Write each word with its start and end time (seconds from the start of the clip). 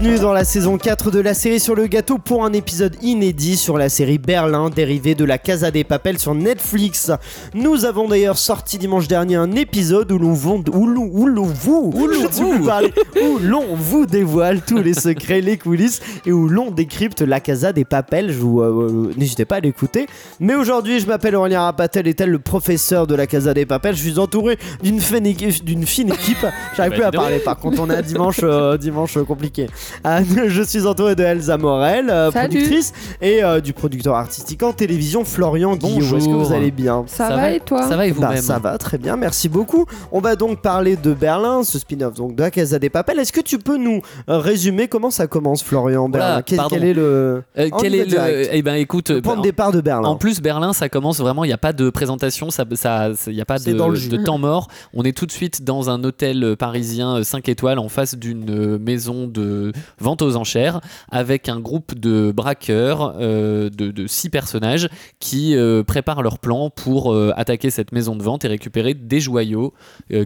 bienvenue 0.00 0.20
dans 0.22 0.32
la 0.32 0.44
saison 0.44 0.78
4 0.78 1.10
de 1.10 1.20
la 1.20 1.34
série 1.34 1.60
sur 1.60 1.74
le 1.74 1.86
gâteau 1.86 2.16
pour 2.16 2.44
un 2.44 2.54
épisode 2.54 2.96
inédit 3.02 3.58
sur 3.58 3.76
la 3.76 3.90
série 3.90 4.16
Berlin 4.16 4.70
dérivée 4.70 5.14
de 5.14 5.26
la 5.26 5.36
Casa 5.36 5.70
des 5.70 5.84
Papel 5.84 6.18
sur 6.18 6.34
Netflix. 6.34 7.12
Nous 7.52 7.84
avons 7.84 8.08
d'ailleurs 8.08 8.38
sorti 8.38 8.78
dimanche 8.78 9.08
dernier 9.08 9.36
un 9.36 9.52
épisode 9.52 10.10
où 10.10 10.18
l'on 10.18 10.32
vous, 10.32 10.62
où 10.72 10.86
l'on, 10.86 11.44
vous, 13.74 14.06
dévoile 14.06 14.62
tous 14.62 14.78
les 14.78 14.94
secrets, 14.94 15.42
les 15.42 15.58
coulisses 15.58 16.00
et 16.24 16.32
où 16.32 16.48
l'on 16.48 16.70
décrypte 16.70 17.20
la 17.20 17.40
Casa 17.40 17.74
des 17.74 17.84
Papel. 17.84 18.32
Je 18.32 18.38
vous, 18.38 18.62
euh, 18.62 19.12
n'hésitez 19.18 19.44
pas 19.44 19.56
à 19.56 19.60
l'écouter. 19.60 20.06
Mais 20.38 20.54
aujourd'hui, 20.54 21.00
je 21.00 21.06
m'appelle 21.06 21.36
Aurélien 21.36 21.60
Rapatel 21.60 22.08
et 22.08 22.14
tel 22.14 22.30
le 22.30 22.38
professeur 22.38 23.06
de 23.06 23.14
la 23.14 23.26
Casa 23.26 23.52
des 23.52 23.66
Papel. 23.66 23.94
Je 23.96 24.00
suis 24.00 24.18
entouré 24.18 24.58
d'une 24.82 25.00
fine 25.00 25.26
équipe, 25.26 25.62
d'une 25.62 25.84
fine 25.84 26.08
équipe. 26.08 26.46
J'arrive 26.76 26.92
Bah, 26.92 26.96
plus 26.96 27.04
à 27.04 27.10
parler 27.10 27.38
par 27.40 27.58
contre, 27.58 27.82
on 27.82 27.90
a 27.90 28.00
dimanche, 28.00 28.40
euh, 28.42 28.78
dimanche 28.78 29.18
euh, 29.18 29.24
compliqué. 29.24 29.66
Ah, 30.04 30.20
je 30.46 30.62
suis 30.62 30.86
entouré 30.86 31.14
de 31.14 31.22
Elsa 31.22 31.56
Morel, 31.58 32.08
euh, 32.10 32.30
productrice, 32.30 32.92
et 33.20 33.42
euh, 33.42 33.60
du 33.60 33.72
producteur 33.72 34.14
artistique 34.14 34.62
en 34.62 34.72
télévision 34.72 35.24
Florian 35.24 35.76
Guillaume. 35.76 36.16
Est-ce 36.16 36.26
que 36.26 36.34
vous 36.34 36.52
allez 36.52 36.70
bien? 36.70 37.04
Ça, 37.06 37.36
va, 37.36 37.52
et 37.52 37.60
toi? 37.60 37.82
Ça 37.88 37.96
va 37.96 38.06
et 38.06 38.12
bah, 38.12 38.28
vous-même? 38.28 38.42
ça 38.42 38.58
va 38.58 38.78
très 38.78 38.98
bien, 38.98 39.16
merci 39.16 39.48
beaucoup. 39.48 39.86
On 40.12 40.20
va 40.20 40.36
donc 40.36 40.60
parler 40.60 40.96
de 40.96 41.12
Berlin, 41.12 41.62
ce 41.64 41.78
spin-off 41.78 42.14
donc 42.14 42.34
de 42.34 42.42
la 42.42 42.50
Casa 42.50 42.78
des 42.78 42.90
Papel. 42.90 43.18
Est-ce 43.18 43.32
que 43.32 43.40
tu 43.40 43.58
peux 43.58 43.76
nous 43.76 44.02
euh, 44.28 44.38
résumer 44.38 44.88
comment 44.88 45.10
ça 45.10 45.26
commence, 45.26 45.62
Florian 45.62 46.08
Voilà, 46.08 46.42
Berlin? 46.42 46.68
Quel, 46.70 46.84
est 46.84 46.94
le, 46.94 47.42
Euh, 47.58 47.68
On 47.72 47.78
Quel 47.78 47.94
y 47.94 47.98
va 47.98 48.02
est 48.02 48.04
le 48.04 48.10
direct. 48.10 48.50
Eh 48.52 48.62
ben 48.62 48.74
écoute, 48.74 49.10
le 49.10 49.22
point 49.22 49.36
de 49.36 49.42
départ 49.42 49.72
de 49.72 49.80
Berlin 49.80 50.08
En 50.08 50.16
plus, 50.16 50.40
Berlin, 50.40 50.72
ça 50.72 50.88
commence 50.88 51.18
vraiment. 51.18 51.44
Il 51.44 51.48
n'y 51.48 51.52
a 51.54 51.58
pas 51.58 51.72
de 51.72 51.90
présentation, 51.90 52.50
ça, 52.50 52.64
ça, 52.74 53.10
il 53.26 53.34
n'y 53.34 53.40
a 53.40 53.44
pas 53.44 53.58
de, 53.58 53.72
de 53.72 54.16
temps 54.24 54.38
mort. 54.38 54.68
On 54.94 55.04
est 55.04 55.16
tout 55.16 55.26
de 55.26 55.32
suite 55.32 55.64
dans 55.64 55.90
un 55.90 56.02
hôtel 56.04 56.56
parisien 56.58 57.22
5 57.22 57.48
étoiles 57.48 57.78
en 57.78 57.88
face 57.88 58.14
d'une 58.16 58.78
maison 58.78 59.26
de 59.26 59.72
vente 59.98 60.22
aux 60.22 60.36
enchères 60.36 60.80
avec 61.10 61.48
un 61.48 61.60
groupe 61.60 61.98
de 61.98 62.32
braqueurs 62.32 63.14
euh, 63.18 63.70
de, 63.70 63.90
de 63.90 64.06
six 64.06 64.30
personnages 64.30 64.88
qui 65.18 65.56
euh, 65.56 65.82
préparent 65.82 66.22
leur 66.22 66.38
plan 66.38 66.70
pour 66.70 67.12
euh, 67.12 67.32
attaquer 67.36 67.70
cette 67.70 67.92
maison 67.92 68.16
de 68.16 68.22
vente 68.22 68.44
et 68.44 68.48
récupérer 68.48 68.94
des 68.94 69.20
joyaux 69.20 69.72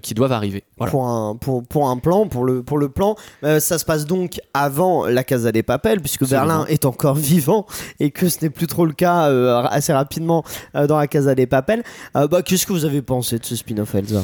qui 0.02 0.14
doivent 0.14 0.32
arriver. 0.32 0.64
Voilà. 0.78 0.90
pour, 0.90 1.06
un, 1.06 1.36
pour, 1.36 1.62
pour 1.62 1.88
un 1.88 1.98
plan, 1.98 2.26
pour 2.26 2.44
le, 2.44 2.62
pour 2.62 2.78
le 2.78 2.88
plan. 2.88 3.16
Ça 3.42 3.78
se 3.78 3.84
passe 3.84 4.06
donc 4.06 4.40
avant 4.54 5.06
la 5.06 5.24
Casa 5.24 5.52
des 5.52 5.62
Papel, 5.62 6.00
puisque 6.00 6.22
Absolument. 6.22 6.46
Berlin 6.46 6.66
est 6.68 6.84
encore 6.84 7.14
vivant 7.16 7.66
et 8.00 8.10
que 8.10 8.28
ce 8.28 8.38
n'est 8.42 8.50
plus 8.50 8.66
trop 8.66 8.86
le 8.86 8.92
cas 8.92 9.24
assez 9.66 9.92
rapidement 9.92 10.44
dans 10.74 10.98
la 10.98 11.06
Casa 11.06 11.34
des 11.34 11.46
Papel. 11.46 11.82
Euh, 12.16 12.28
bah, 12.28 12.42
Qu'est-ce 12.42 12.66
que 12.66 12.72
vous 12.72 12.84
avez 12.84 13.02
pensé 13.02 13.38
de 13.38 13.44
ce 13.44 13.56
spin-off, 13.56 13.94
Elsa? 13.94 14.22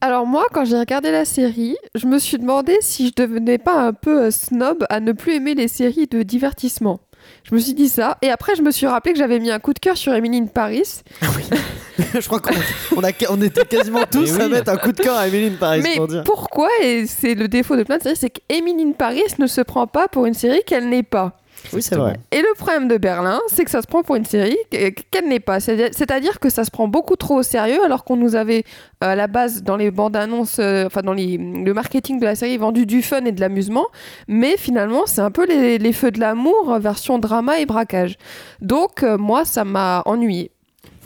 Alors 0.00 0.26
moi, 0.26 0.46
quand 0.52 0.64
j'ai 0.64 0.78
regardé 0.78 1.10
la 1.10 1.24
série, 1.26 1.76
je 1.94 2.06
me 2.06 2.18
suis 2.18 2.38
demandé 2.38 2.76
si 2.80 3.08
je 3.08 3.12
devenais 3.22 3.58
pas 3.58 3.74
un 3.74 3.92
peu 3.92 4.22
euh, 4.24 4.30
snob 4.30 4.86
à 4.88 5.00
ne 5.00 5.12
plus 5.12 5.34
aimer 5.34 5.54
les 5.54 5.68
séries 5.68 6.06
de 6.06 6.22
divertissement. 6.22 7.00
Je 7.44 7.54
me 7.54 7.60
suis 7.60 7.74
dit 7.74 7.88
ça, 7.88 8.16
et 8.22 8.30
après 8.30 8.54
je 8.56 8.62
me 8.62 8.70
suis 8.70 8.86
rappelé 8.86 9.12
que 9.12 9.18
j'avais 9.18 9.38
mis 9.38 9.50
un 9.50 9.58
coup 9.58 9.74
de 9.74 9.78
cœur 9.78 9.98
sur 9.98 10.14
Emily 10.14 10.38
in 10.38 10.46
Paris. 10.46 11.02
Je 12.14 12.26
crois 12.26 12.40
qu'on 12.40 12.54
on 12.96 13.04
a, 13.04 13.10
on 13.28 13.42
était 13.42 13.66
quasiment 13.66 14.04
tous 14.10 14.32
à 14.40 14.44
oui. 14.46 14.50
mettre 14.52 14.70
un 14.70 14.78
coup 14.78 14.92
de 14.92 15.02
cœur 15.02 15.16
à 15.16 15.28
Emily 15.28 15.48
in 15.48 15.56
Paris 15.60 15.80
Mais 15.82 15.96
pour 15.96 16.08
dire. 16.08 16.24
pourquoi 16.24 16.68
Et 16.82 17.06
c'est 17.06 17.34
le 17.34 17.46
défaut 17.46 17.76
de 17.76 17.82
plein 17.82 17.98
de 17.98 18.02
séries, 18.02 18.16
c'est 18.16 18.30
qu'Emily 18.30 18.82
in 18.84 18.92
Paris 18.92 19.22
ne 19.38 19.46
se 19.46 19.60
prend 19.60 19.86
pas 19.86 20.08
pour 20.08 20.24
une 20.24 20.32
série 20.34 20.62
qu'elle 20.66 20.88
n'est 20.88 21.02
pas. 21.02 21.36
Oui, 21.72 21.82
c'est 21.82 21.94
vrai. 21.96 22.14
Et 22.32 22.40
le 22.40 22.54
problème 22.56 22.88
de 22.88 22.96
Berlin, 22.96 23.40
c'est 23.48 23.64
que 23.64 23.70
ça 23.70 23.82
se 23.82 23.86
prend 23.86 24.02
pour 24.02 24.16
une 24.16 24.24
série 24.24 24.56
qu- 24.70 24.92
qu'elle 25.10 25.28
n'est 25.28 25.40
pas. 25.40 25.60
C'est- 25.60 25.92
C'est-à-dire 25.94 26.40
que 26.40 26.48
ça 26.50 26.64
se 26.64 26.70
prend 26.70 26.88
beaucoup 26.88 27.16
trop 27.16 27.36
au 27.36 27.42
sérieux, 27.42 27.82
alors 27.84 28.04
qu'on 28.04 28.16
nous 28.16 28.34
avait 28.34 28.64
euh, 29.02 29.08
à 29.12 29.14
la 29.16 29.26
base 29.26 29.62
dans 29.62 29.76
les 29.76 29.90
bandes 29.90 30.16
annonces, 30.16 30.58
euh, 30.58 30.86
enfin 30.86 31.02
dans 31.02 31.12
les- 31.12 31.36
le 31.38 31.72
marketing 31.74 32.18
de 32.20 32.24
la 32.24 32.34
série 32.34 32.56
vendu 32.56 32.86
du 32.86 33.02
fun 33.02 33.24
et 33.24 33.32
de 33.32 33.40
l'amusement, 33.40 33.86
mais 34.28 34.56
finalement 34.56 35.02
c'est 35.06 35.20
un 35.22 35.30
peu 35.30 35.46
les, 35.46 35.78
les 35.78 35.92
feux 35.92 36.10
de 36.10 36.20
l'amour 36.20 36.72
euh, 36.72 36.78
version 36.78 37.18
drama 37.18 37.58
et 37.60 37.66
braquage. 37.66 38.16
Donc 38.60 39.02
euh, 39.02 39.16
moi 39.18 39.44
ça 39.44 39.64
m'a 39.64 40.02
ennuyé. 40.06 40.50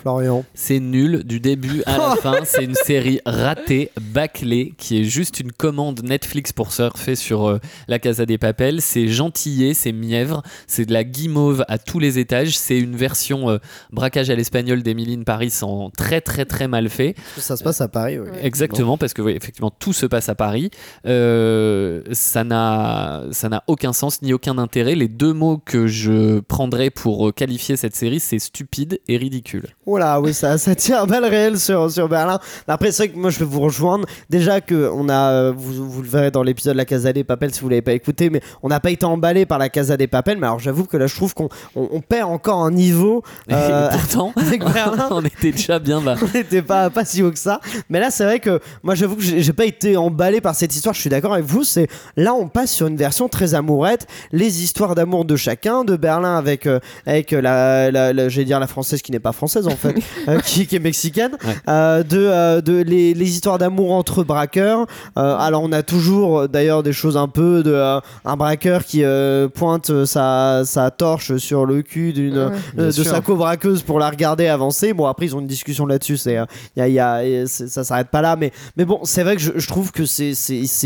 Florian. 0.05 0.45
C'est 0.53 0.81
nul 0.81 1.25
du 1.25 1.41
début 1.41 1.83
à 1.87 1.97
la 1.97 2.17
fin. 2.23 2.45
C'est 2.45 2.63
une 2.63 2.75
série 2.75 3.21
ratée, 3.25 3.91
bâclée, 4.13 4.75
qui 4.77 5.01
est 5.01 5.05
juste 5.05 5.41
une 5.41 5.51
commande 5.51 6.03
Netflix 6.05 6.53
pour 6.53 6.73
surfer 6.73 7.17
sur 7.17 7.49
euh, 7.49 7.59
la 7.89 7.99
Casa 7.99 8.27
des 8.27 8.37
Papels. 8.37 8.83
C'est 8.83 9.09
gentillet, 9.09 9.73
c'est 9.73 9.93
mièvre, 9.93 10.43
c'est 10.67 10.85
de 10.85 10.93
la 10.93 11.05
guimauve 11.05 11.65
à 11.69 11.79
tous 11.79 12.01
les 12.01 12.19
étages. 12.19 12.59
C'est 12.59 12.79
une 12.79 12.97
version 12.97 13.49
euh, 13.49 13.57
braquage 13.93 14.29
à 14.29 14.35
l'espagnol 14.35 14.83
d'Emily 14.83 15.15
in 15.15 15.23
Paris 15.23 15.55
en 15.63 15.89
très 15.89 16.21
très 16.21 16.45
très 16.45 16.69
mal 16.69 16.91
fait. 16.91 17.15
Ça 17.39 17.57
se 17.57 17.65
passe 17.65 17.81
à 17.81 17.89
Paris, 17.89 18.19
oui. 18.19 18.29
Exactement, 18.43 18.99
parce 18.99 19.15
que 19.15 19.23
oui, 19.23 19.33
effectivement, 19.33 19.71
tout 19.71 19.95
se 19.95 20.05
passe 20.05 20.29
à 20.29 20.35
Paris. 20.35 20.69
Euh, 21.07 22.03
ça 22.13 22.45
n'a 22.45 23.25
ça 23.31 23.49
n'a 23.49 23.65
aucun 23.69 23.95
sens 23.95 24.21
ni 24.21 24.35
aucun 24.35 24.59
intérêt. 24.59 24.97
Les 24.97 25.09
deux 25.09 25.33
mots 25.33 25.57
que 25.57 25.87
je 25.87 26.41
prendrais 26.41 26.91
pour 26.91 27.29
euh, 27.29 27.33
qualifier 27.33 27.79
cette 27.79 27.97
série, 27.97 28.21
c'est 28.21 28.39
stupide 28.39 29.01
et 29.09 29.17
ridicule. 29.17 29.69
Voilà, 29.95 30.21
oui, 30.21 30.35
ça, 30.35 30.59
ça 30.59 30.75
tire 30.75 31.03
un 31.03 31.07
balle 31.07 31.25
réel 31.25 31.57
sur, 31.57 31.89
sur 31.89 32.09
Berlin. 32.09 32.41
Après, 32.67 32.91
c'est 32.91 33.05
vrai 33.05 33.15
que 33.15 33.19
moi, 33.19 33.31
je 33.31 33.39
vais 33.39 33.45
vous 33.45 33.61
rejoindre. 33.61 34.07
Déjà 34.29 34.61
que 34.61 34.91
on 34.93 35.09
a, 35.09 35.31
euh, 35.31 35.53
vous, 35.57 35.89
vous 35.89 36.03
le 36.03 36.09
verrez 36.09 36.33
dans 36.33 36.43
l'épisode 36.43 36.75
La 36.75 36.85
Casa 36.85 37.13
des 37.13 37.23
Papel 37.23 37.55
si 37.55 37.61
vous 37.61 37.69
l'avez 37.69 37.81
pas 37.81 37.93
écouté, 37.93 38.29
mais 38.29 38.41
on 38.65 38.69
n'a 38.69 38.81
pas 38.81 38.91
été 38.91 39.07
emballé 39.07 39.47
par 39.47 39.59
La 39.59 39.69
Casa 39.69 39.97
des 39.97 40.09
Papel. 40.09 40.39
Mais 40.39 40.49
alors, 40.49 40.59
j'avoue 40.59 40.83
que 40.83 40.97
là, 40.97 41.07
je 41.07 41.15
trouve 41.15 41.33
qu'on 41.33 41.49
on, 41.77 41.91
on 41.93 42.01
perd 42.01 42.29
encore 42.29 42.65
un 42.65 42.73
niveau. 42.73 43.23
euh, 43.53 43.89
pourtant, 43.93 44.33
avec 44.37 44.65
Berlin. 44.65 45.07
on 45.13 45.25
était 45.25 45.53
déjà 45.53 45.79
bien 45.79 46.01
bas. 46.01 46.17
on 46.21 46.37
n'était 46.37 46.63
pas, 46.63 46.91
pas 46.91 47.05
si 47.05 47.23
haut 47.23 47.31
que 47.31 47.39
ça. 47.39 47.61
Mais 47.89 48.01
là, 48.01 48.11
c'est 48.11 48.25
vrai 48.25 48.41
que 48.41 48.59
moi, 48.83 48.97
j'avoue 48.97 49.15
que 49.15 49.23
j'ai 49.23 49.53
pas 49.53 49.65
été 49.65 49.97
emballé 49.97 50.41
par 50.41 50.57
cette 50.57 50.75
histoire. 50.75 50.93
Je 50.97 51.03
suis 51.03 51.11
d'accord 51.11 51.35
avec 51.35 51.47
vous. 51.47 51.63
C'est 51.63 51.87
là, 52.17 52.35
on 52.35 52.49
passe 52.49 52.73
sur 52.73 52.89
une 52.89 52.97
version 52.97 53.29
très 53.29 53.55
amourette. 53.55 54.09
Les 54.33 54.65
histoires 54.65 54.97
d'amour 54.97 55.25
de 55.25 55.37
chacun, 55.37 55.85
de 55.85 55.95
Berlin 55.95 56.37
avec, 56.37 56.67
euh, 56.67 56.81
avec 57.07 57.31
la, 57.31 57.93
la, 57.93 58.13
dire 58.29 58.59
la 58.59 58.67
française 58.67 59.03
qui 59.03 59.13
n'est 59.13 59.21
pas 59.21 59.31
française 59.31 59.69
en 59.69 59.77
euh, 60.29 60.41
qui, 60.41 60.67
qui 60.67 60.77
est 60.77 60.81
mexicaine. 60.81 61.33
Ouais. 61.45 61.55
Euh, 61.69 62.03
de, 62.03 62.19
euh, 62.19 62.61
de 62.61 62.83
les, 62.83 63.15
les 63.15 63.29
histoires 63.31 63.59
d'amour 63.59 63.93
entre 63.93 64.25
braqueurs. 64.25 64.87
Euh, 65.19 65.37
alors, 65.39 65.63
on 65.63 65.73
a 65.73 65.83
toujours 65.83 66.49
d'ailleurs 66.49 66.83
des 66.83 66.93
choses 66.93 67.17
un 67.17 67.29
peu 67.29 67.63
de 67.63 67.73
euh, 67.73 68.01
un 68.25 68.37
braqueur 68.37 68.85
qui 68.85 69.03
euh, 69.05 69.49
pointe 69.49 70.05
sa, 70.05 70.63
sa 70.65 70.91
torche 70.91 71.37
sur 71.37 71.67
le 71.67 71.83
cul 71.83 72.13
d'une 72.13 72.35
Ouais. 72.35 72.51
Bien 72.75 72.87
de 72.87 72.91
sûr. 72.91 73.05
sa 73.07 73.21
co-braqueuse 73.21 73.83
pour 73.83 73.99
la 73.99 74.11
regarder 74.11 74.49
avancer. 74.49 74.93
Bon, 74.93 75.07
après, 75.07 75.27
ils 75.27 75.37
ont 75.37 75.41
une 75.41 75.47
discussion 75.47 75.87
là-dessus. 75.87 76.17
C'est, 76.17 76.37
euh, 76.39 76.45
y 76.77 76.81
a, 76.81 76.89
y 76.89 76.99
a- 76.99 77.47
ça 77.47 77.85
s'arrête 77.85 78.09
pas 78.09 78.21
là. 78.23 78.37
Mais, 78.37 78.53
mais 78.77 78.85
bon, 78.85 79.01
c'est 79.05 79.23
vrai 79.23 79.37
que 79.37 79.43
je, 79.43 79.53
je 79.57 79.69
trouve 79.69 79.93
que 79.93 80.05
c'est, 80.05 80.33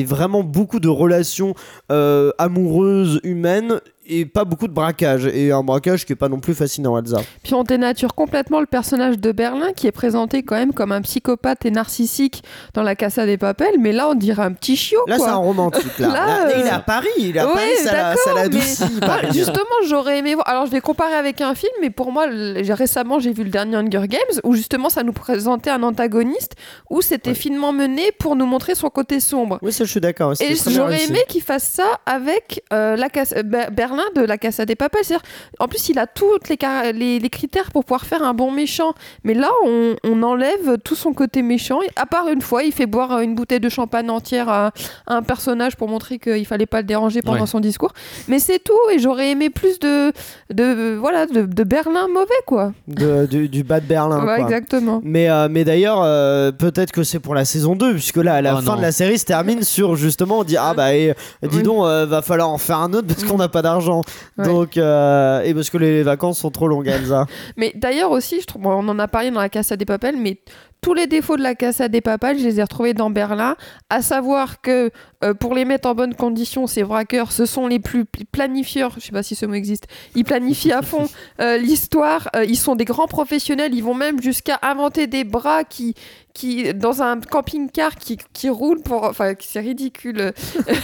vraiment 0.04 0.42
beaucoup 0.42 0.78
de 0.81 0.88
relations 0.88 1.54
euh, 1.91 2.31
amoureuses, 2.38 3.20
humaines. 3.25 3.81
Et 4.10 4.24
pas 4.24 4.44
beaucoup 4.44 4.66
de 4.69 4.72
braquage. 4.72 5.26
Et 5.26 5.52
un 5.52 5.62
braquage 5.62 6.06
qui 6.06 6.14
est 6.14 6.16
pas 6.16 6.28
non 6.28 6.41
plus 6.41 6.54
fascinant, 6.54 6.98
Elsa. 6.98 7.19
Puis 7.42 7.54
on 7.54 7.62
dénature 7.62 8.14
complètement 8.14 8.60
le 8.60 8.66
personnage 8.66 9.19
de 9.19 9.32
Berlin 9.32 9.72
qui 9.76 9.86
est 9.86 9.92
présenté 9.92 10.42
quand 10.42 10.56
même 10.56 10.72
comme 10.72 10.92
un 10.92 11.02
psychopathe 11.02 11.66
et 11.66 11.70
narcissique 11.70 12.42
dans 12.74 12.82
la 12.82 12.94
Casa 12.96 13.26
des 13.26 13.36
Papels, 13.36 13.76
mais 13.78 13.92
là 13.92 14.08
on 14.08 14.14
dirait 14.14 14.42
un 14.42 14.52
petit 14.52 14.76
chiot 14.76 15.00
Là, 15.06 15.19
c'est 15.19 15.26
un 15.26 15.34
romantique. 15.36 15.98
Là, 15.98 16.08
Là, 16.08 16.14
Là, 16.26 16.46
euh, 16.46 16.52
il 16.60 16.66
est 16.66 16.70
à 16.70 16.78
Paris. 16.78 17.06
Il 17.19 17.36
est 17.36 17.41
à 17.41 17.46
Ouais, 17.46 17.52
Paris. 17.52 18.16
Ça 18.24 18.34
l'adoucit, 18.34 18.82
mais- 19.00 19.32
justement, 19.32 19.58
j'aurais 19.86 20.19
aimé 20.19 20.34
voir. 20.34 20.48
Alors, 20.48 20.66
je 20.66 20.70
vais 20.70 20.80
comparer 20.80 21.14
avec 21.14 21.40
un 21.40 21.54
film, 21.54 21.72
mais 21.80 21.90
pour 21.90 22.10
moi, 22.12 22.26
récemment, 22.28 23.19
j'ai 23.19 23.32
vu 23.32 23.44
le 23.44 23.50
dernier 23.50 23.76
Hunger 23.76 24.08
Games 24.08 24.40
où 24.44 24.54
justement, 24.54 24.88
ça 24.88 25.02
nous 25.02 25.12
présentait 25.12 25.70
un 25.70 25.82
antagoniste 25.82 26.52
où 26.90 27.02
c'était 27.02 27.30
Ouais. 27.30 27.34
finement 27.34 27.72
mené 27.72 28.10
pour 28.19 28.36
nous 28.36 28.46
montrer 28.46 28.75
son 28.75 28.88
côté 28.88 29.20
sombre. 29.20 29.58
Oui, 29.62 29.72
ça, 29.72 29.84
je 29.84 29.90
suis 29.90 30.00
d'accord. 30.00 30.32
Et 30.40 30.54
j'aurais 30.54 31.04
aimé 31.04 31.20
qu'il 31.28 31.42
fasse 31.42 31.64
ça 31.64 32.00
avec 32.06 32.62
euh, 32.72 32.96
la 32.96 33.08
Casa- 33.10 33.36
euh, 33.36 33.70
De 34.14 34.22
la 34.22 34.38
Casa 34.38 34.64
des 34.64 34.75
Papels. 34.76 35.00
C'est-à-dire, 35.04 35.26
en 35.59 35.69
plus, 35.69 35.88
il 35.88 35.98
a 35.98 36.06
tous 36.06 36.26
les, 36.48 36.56
car- 36.56 36.84
les, 36.92 37.19
les 37.19 37.31
critères 37.31 37.70
pour 37.72 37.84
pouvoir 37.84 38.04
faire 38.06 38.22
un 38.22 38.34
bon 38.34 38.50
méchant. 38.50 38.92
Mais 39.25 39.34
là, 39.34 39.48
on, 39.64 39.94
on 40.04 40.22
enlève 40.22 40.78
tout 40.84 40.94
son 40.94 41.12
côté 41.12 41.42
méchant. 41.42 41.81
Et 41.82 41.88
à 41.97 42.06
part 42.06 42.28
une 42.28 42.40
fois, 42.43 42.62
il 42.62 42.72
fait 42.72 42.87
boire 42.87 43.12
euh, 43.12 43.20
une 43.20 43.34
bouteille 43.34 43.61
de 43.61 43.69
champagne 43.69 44.11
entière 44.11 44.49
à, 44.49 44.72
à 45.06 45.14
un 45.17 45.22
personnage 45.22 45.76
pour 45.76 45.88
montrer 45.88 46.19
qu'il 46.19 46.46
fallait 46.46 46.67
pas 46.67 46.78
le 46.78 46.87
déranger 46.87 47.22
pendant 47.22 47.40
Ouais. 47.40 47.46
son 47.46 47.61
discours. 47.61 47.93
Mais 48.28 48.38
c'est 48.38 48.58
tout. 48.58 48.72
Et 48.93 48.99
j'aurais 48.99 49.31
aimé 49.31 49.50
plus 49.50 49.78
de, 49.78 50.12
de, 50.52 50.96
voilà, 50.96 51.26
de, 51.26 51.43
de 51.43 51.64
Berlin 51.64 52.08
mauvais, 52.08 52.28
quoi. 52.46 52.72
De- 52.88 53.26
du, 53.26 53.49
du 53.49 53.62
bas 53.62 53.81
de 53.81 53.87
Berlin. 53.87 54.19
Ouais, 54.20 54.37
quoi. 54.37 54.38
exactement. 54.38 55.00
Mais, 55.05 55.28
euh, 55.31 55.49
mais 55.50 55.64
d'ailleurs, 55.64 56.00
euh, 56.02 56.52
peut-être 56.52 56.93
que 56.93 57.02
c'est 57.02 57.20
pour 57.20 57.34
la 57.34 57.44
saison 57.44 57.76
2, 57.76 57.94
puisque 57.94 58.17
là, 58.17 58.34
à 58.34 58.43
la 58.43 58.55
Oh 58.56 58.61
fin 58.61 58.72
non. 58.72 58.76
de 58.76 58.82
la 58.82 58.93
série 58.93 59.19
se 59.19 59.25
termine 59.25 59.62
sur 59.62 59.96
justement, 59.96 60.38
on 60.40 60.44
dit 60.44 60.56
Ah 60.56 60.75
bah, 60.75 60.94
et, 60.94 61.14
dis 61.43 61.58
Oui. 61.58 61.62
donc, 61.62 61.84
euh, 61.84 62.06
va 62.06 62.22
falloir 62.22 62.49
en 62.50 62.58
faire 62.58 62.78
un 62.78 62.93
autre 62.93 63.06
parce 63.06 63.25
qu'on 63.25 63.37
n'a 63.38 63.49
pas 63.49 63.62
d'argent. 63.62 63.88
Ouais. 64.37 64.44
Donc, 64.44 64.76
euh, 64.76 65.43
et 65.43 65.55
parce 65.55 65.70
que 65.70 65.79
les 65.79 66.02
vacances 66.02 66.38
sont 66.38 66.50
trop 66.50 66.69
longues, 66.69 66.88
Elsa. 66.88 67.26
Mais 67.56 67.73
d'ailleurs 67.75 68.11
aussi, 68.11 68.40
je 68.40 68.46
trouve, 68.46 68.67
on 68.67 68.88
en 68.88 68.99
a 68.99 69.08
parlé 69.08 69.31
dans 69.31 69.40
la 69.40 69.49
Casa 69.49 69.76
des 69.76 69.85
Papels, 69.85 70.17
mais 70.17 70.38
tous 70.81 70.94
les 70.94 71.08
défauts 71.08 71.37
de 71.37 71.43
la 71.43 71.56
Casa 71.56 71.88
des 71.88 72.00
Papales, 72.00 72.38
je 72.38 72.44
les 72.44 72.61
ai 72.61 72.62
retrouvés 72.62 72.94
dans 72.94 73.11
Berlin, 73.11 73.56
à 73.90 74.00
savoir 74.00 74.61
que 74.61 74.90
euh, 75.25 75.35
pour 75.35 75.55
les 75.56 75.64
mettre 75.64 75.88
en 75.88 75.94
bonne 75.96 76.14
condition, 76.14 76.69
ces 76.69 76.85
braqueurs, 76.85 77.32
ce 77.32 77.46
sont 77.46 77.67
les 77.67 77.81
plus 77.81 78.05
pl- 78.05 78.26
planifieurs, 78.31 78.93
je 78.96 79.00
sais 79.06 79.11
pas 79.12 79.25
si 79.25 79.35
ce 79.35 79.44
mot 79.44 79.55
existe, 79.55 79.88
ils 80.14 80.23
planifient 80.25 80.70
à 80.73 80.82
fond 80.82 81.08
euh, 81.41 81.56
l'histoire, 81.58 82.29
euh, 82.37 82.44
ils 82.44 82.56
sont 82.56 82.76
des 82.76 82.84
grands 82.84 83.08
professionnels, 83.08 83.75
ils 83.75 83.82
vont 83.82 83.94
même 83.94 84.23
jusqu'à 84.23 84.58
inventer 84.62 85.08
des 85.08 85.25
bras 85.25 85.64
qui, 85.64 85.94
qui 86.38 86.73
dans 86.73 87.02
un 87.02 87.19
camping-car 87.20 87.96
qui, 87.96 88.17
qui 88.32 88.49
roule 88.49 88.81
pour... 88.81 89.05
Enfin, 89.05 89.35
c'est 89.40 89.58
ridicule. 89.61 90.32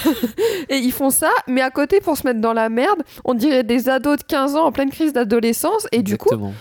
Et 0.69 0.77
ils 0.77 0.93
font 0.93 1.11
ça, 1.11 1.31
mais 1.47 1.61
à 1.61 1.71
côté, 1.71 2.01
pour 2.01 2.17
se 2.17 2.27
mettre 2.27 2.41
dans 2.41 2.53
la 2.53 2.69
merde, 2.69 3.03
on 3.25 3.35
dirait 3.35 3.63
des 3.63 3.89
ados 3.89 4.19
de 4.19 4.25
15 4.25 4.57
ans 4.57 4.65
en 4.65 4.73
pleine 4.73 4.91
crise 4.91 5.13
d'adolescence, 5.13 5.87
et 5.93 6.03
du 6.03 6.19
coup, 6.19 6.31
Exactement. 6.31 6.55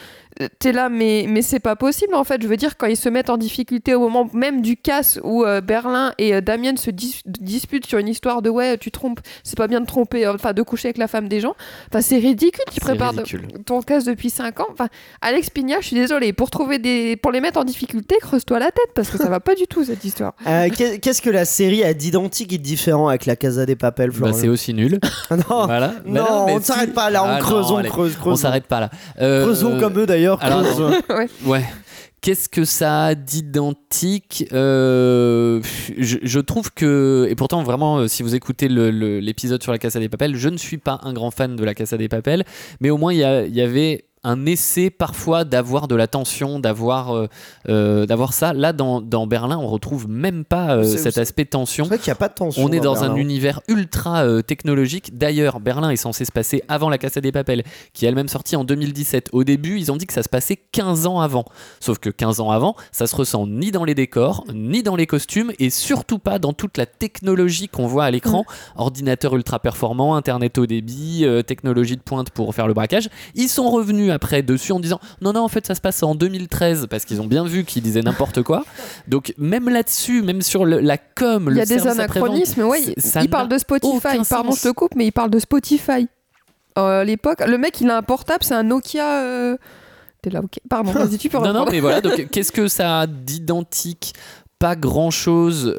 T'es 0.59 0.71
là, 0.71 0.89
mais, 0.89 1.25
mais 1.29 1.41
c'est 1.41 1.59
pas 1.59 1.75
possible 1.75 2.15
en 2.15 2.23
fait. 2.23 2.41
Je 2.41 2.47
veux 2.47 2.57
dire, 2.57 2.77
quand 2.77 2.87
ils 2.87 2.97
se 2.97 3.09
mettent 3.09 3.29
en 3.29 3.37
difficulté 3.37 3.93
au 3.95 3.99
moment 3.99 4.29
même 4.33 4.61
du 4.61 4.77
casse 4.77 5.19
où 5.23 5.43
euh, 5.43 5.61
Berlin 5.61 6.13
et 6.17 6.33
euh, 6.35 6.41
Damien 6.41 6.75
se 6.75 6.89
dis- 6.89 7.21
disputent 7.25 7.85
sur 7.85 7.99
une 7.99 8.07
histoire 8.07 8.41
de 8.41 8.49
ouais, 8.49 8.77
tu 8.77 8.91
trompes, 8.91 9.19
c'est 9.43 9.57
pas 9.57 9.67
bien 9.67 9.81
de 9.81 9.85
tromper, 9.85 10.25
euh, 10.25 10.33
enfin 10.35 10.53
de 10.53 10.61
coucher 10.61 10.87
avec 10.89 10.97
la 10.97 11.07
femme 11.07 11.27
des 11.27 11.39
gens. 11.39 11.55
Enfin, 11.89 12.01
c'est 12.01 12.17
ridicule. 12.17 12.63
Tu 12.73 12.79
prépares 12.79 13.13
de- 13.13 13.23
ton 13.65 13.81
casse 13.81 14.05
depuis 14.05 14.29
5 14.29 14.59
ans. 14.59 14.67
Enfin, 14.71 14.87
Alex 15.21 15.49
Pigna, 15.49 15.77
je 15.81 15.87
suis 15.87 15.95
désolée, 15.95 16.33
pour 16.33 16.49
trouver 16.49 16.79
des, 16.79 17.15
pour 17.15 17.31
les 17.31 17.41
mettre 17.41 17.59
en 17.59 17.63
difficulté, 17.63 18.15
creuse-toi 18.21 18.59
la 18.59 18.71
tête 18.71 18.89
parce 18.95 19.09
que 19.09 19.17
ça 19.17 19.29
va 19.29 19.39
pas 19.39 19.55
du 19.55 19.67
tout 19.67 19.83
cette 19.83 20.03
histoire. 20.03 20.33
Euh, 20.47 20.69
qu'est- 20.75 20.99
Qu'est-ce 20.99 21.21
que 21.21 21.29
la 21.29 21.45
série 21.45 21.83
a 21.83 21.93
d'identique 21.93 22.53
et 22.53 22.57
de 22.57 22.63
différent 22.63 23.07
avec 23.07 23.25
la 23.25 23.35
Casa 23.35 23.65
des 23.65 23.75
Papel, 23.75 24.09
Bah, 24.11 24.15
Florian 24.17 24.37
c'est 24.37 24.47
aussi 24.49 24.73
nul. 24.73 24.99
Non, 25.31 25.65
voilà. 25.65 25.93
Mais 26.05 26.19
non, 26.19 26.45
mais 26.45 26.53
on 26.53 26.59
ne 26.59 26.63
s'arrête 26.63 26.93
pas 26.93 27.09
là, 27.09 27.23
on 27.23 27.27
Ah, 27.27 27.39
creuse, 27.39 27.67
non, 27.69 27.75
on 27.75 27.77
allez. 27.77 27.89
creuse, 27.89 28.15
creuse. 28.15 28.33
On 28.33 28.35
s'arrête 28.35 28.65
pas 28.67 28.79
là. 28.79 28.89
Euh, 29.21 29.43
Creusons 29.43 29.79
comme 29.79 29.97
eux 29.99 30.05
d'ailleurs. 30.05 30.22
Alors. 30.41 30.91
Ouais. 31.45 31.63
Qu'est-ce 32.21 32.47
que 32.47 32.63
ça 32.63 33.07
a 33.07 33.15
d'identique 33.15 34.45
Euh, 34.53 35.61
je, 35.97 36.17
je 36.21 36.39
trouve 36.39 36.71
que, 36.73 37.27
et 37.29 37.35
pourtant 37.35 37.63
vraiment, 37.63 37.97
euh, 37.97 38.07
si 38.07 38.23
vous 38.23 38.33
écoutez 38.33 38.69
le- 38.69 38.91
le- 38.91 39.19
l'épisode 39.19 39.61
sur 39.61 39.73
la 39.73 39.77
Casa 39.77 39.99
des 39.99 40.07
Papels, 40.07 40.35
je 40.37 40.47
ne 40.47 40.55
suis 40.57 40.77
pas 40.77 41.01
un 41.03 41.11
grand 41.11 41.31
fan 41.31 41.55
de 41.57 41.63
la 41.65 41.73
Casa 41.73 41.97
des 41.97 42.07
Papels, 42.07 42.45
mais 42.79 42.89
au 42.89 42.97
moins 42.97 43.11
il 43.13 43.19
y, 43.19 43.23
a- 43.25 43.45
il 43.45 43.53
y 43.53 43.59
avait 43.61 44.05
un 44.23 44.45
essai 44.45 44.89
parfois 44.89 45.43
d'avoir 45.43 45.87
de 45.87 45.95
la 45.95 46.07
tension, 46.07 46.59
d'avoir 46.59 47.15
euh, 47.15 47.27
euh, 47.69 48.05
d'avoir 48.05 48.33
ça. 48.33 48.53
Là, 48.53 48.73
dans, 48.73 49.01
dans 49.01 49.27
Berlin, 49.27 49.57
on 49.57 49.67
retrouve 49.67 50.07
même 50.07 50.45
pas 50.45 50.77
euh, 50.77 50.83
cet 50.83 51.17
aspect 51.17 51.45
tension. 51.45 51.83
C'est 51.85 51.89
vrai 51.89 51.97
qu'il 51.97 52.09
n'y 52.09 52.13
a 52.13 52.15
pas 52.15 52.29
de 52.29 52.33
tension. 52.33 52.63
On 52.63 52.71
est 52.71 52.79
dans 52.79 53.03
un 53.03 53.15
univers 53.15 53.61
ultra 53.67 54.23
euh, 54.23 54.41
technologique. 54.41 55.17
D'ailleurs, 55.17 55.59
Berlin 55.59 55.89
est 55.89 55.97
censé 55.97 56.23
se 56.25 56.31
passer 56.31 56.63
avant 56.67 56.89
la 56.89 56.97
Casa 56.97 57.19
des 57.21 57.31
Papels, 57.31 57.63
qui 57.93 58.05
est 58.05 58.07
elle-même 58.09 58.29
sortie 58.29 58.55
en 58.55 58.63
2017. 58.63 59.29
Au 59.33 59.43
début, 59.43 59.77
ils 59.77 59.91
ont 59.91 59.97
dit 59.97 60.05
que 60.07 60.13
ça 60.13 60.23
se 60.23 60.29
passait 60.29 60.57
15 60.71 61.05
ans 61.05 61.19
avant. 61.19 61.45
Sauf 61.81 61.99
que 61.99 62.09
15 62.09 62.39
ans 62.39 62.51
avant, 62.51 62.75
ça 62.91 63.07
se 63.07 63.15
ressent 63.15 63.45
ni 63.45 63.71
dans 63.71 63.83
les 63.83 63.95
décors, 63.95 64.45
ni 64.53 64.83
dans 64.83 64.95
les 64.95 65.07
costumes, 65.07 65.51
et 65.59 65.69
surtout 65.69 66.19
pas 66.19 66.39
dans 66.39 66.53
toute 66.53 66.77
la 66.77 66.85
technologie 66.85 67.67
qu'on 67.67 67.87
voit 67.87 68.05
à 68.05 68.11
l'écran. 68.11 68.45
Ordinateur 68.77 69.35
ultra 69.35 69.59
performant, 69.59 70.15
Internet 70.15 70.57
haut 70.57 70.65
débit, 70.65 71.25
technologie 71.45 71.97
de 71.97 72.01
pointe 72.01 72.29
pour 72.29 72.55
faire 72.55 72.67
le 72.67 72.73
braquage. 72.73 73.09
Ils 73.35 73.49
sont 73.49 73.69
revenus 73.69 74.12
après 74.13 74.41
dessus 74.41 74.71
en 74.71 74.79
disant 74.79 74.99
non, 75.21 75.33
non, 75.33 75.41
en 75.41 75.47
fait, 75.47 75.65
ça 75.67 75.75
se 75.75 75.81
passe 75.81 76.01
en 76.03 76.15
2013, 76.15 76.87
parce 76.89 77.05
qu'ils 77.05 77.21
ont 77.21 77.27
bien 77.27 77.43
vu 77.43 77.63
qu'ils 77.65 77.83
disaient 77.83 78.01
n'importe 78.01 78.41
quoi. 78.43 78.63
Donc, 79.07 79.33
même 79.37 79.69
là-dessus, 79.69 80.21
même 80.21 80.41
sur 80.41 80.65
le- 80.65 80.79
la 80.79 80.97
com, 80.97 81.47
Il 81.49 81.53
y 81.53 81.55
le 81.55 81.61
a 81.61 81.65
des 81.65 81.87
anachronismes, 81.87 82.61
ouais. 82.63 82.81
Il, 83.21 83.29
parle 83.29 83.49
de 83.49 83.57
Spotify. 83.57 84.19
Pardon, 84.29 84.51
je 84.51 84.61
te 84.61 84.71
coupe, 84.71 84.95
mais 84.95 85.07
il 85.07 85.11
parle 85.11 85.29
de 85.31 85.39
Spotify. 85.39 86.07
Euh, 86.77 87.01
à 87.01 87.03
l'époque, 87.03 87.39
le 87.45 87.57
mec, 87.57 87.79
il 87.81 87.89
a 87.89 87.97
un 87.97 88.01
portable, 88.01 88.43
c'est 88.43 88.55
un 88.55 88.63
Nokia. 88.63 89.21
euh, 89.21 89.57
T'es 90.21 90.29
là, 90.29 90.39
ok. 90.41 90.59
Pardon, 90.69 90.91
vas-y, 90.93 91.17
tu 91.17 91.29
peux 91.29 91.37
Non, 91.37 91.65
mais 91.69 91.79
voilà. 91.81 92.01
Donc, 92.01 92.27
qu'est-ce 92.31 92.51
que 92.51 92.67
ça 92.67 93.01
a 93.01 93.07
d'identique 93.07 94.13
pas 94.63 94.77
grand 94.77 95.11
chose, 95.11 95.75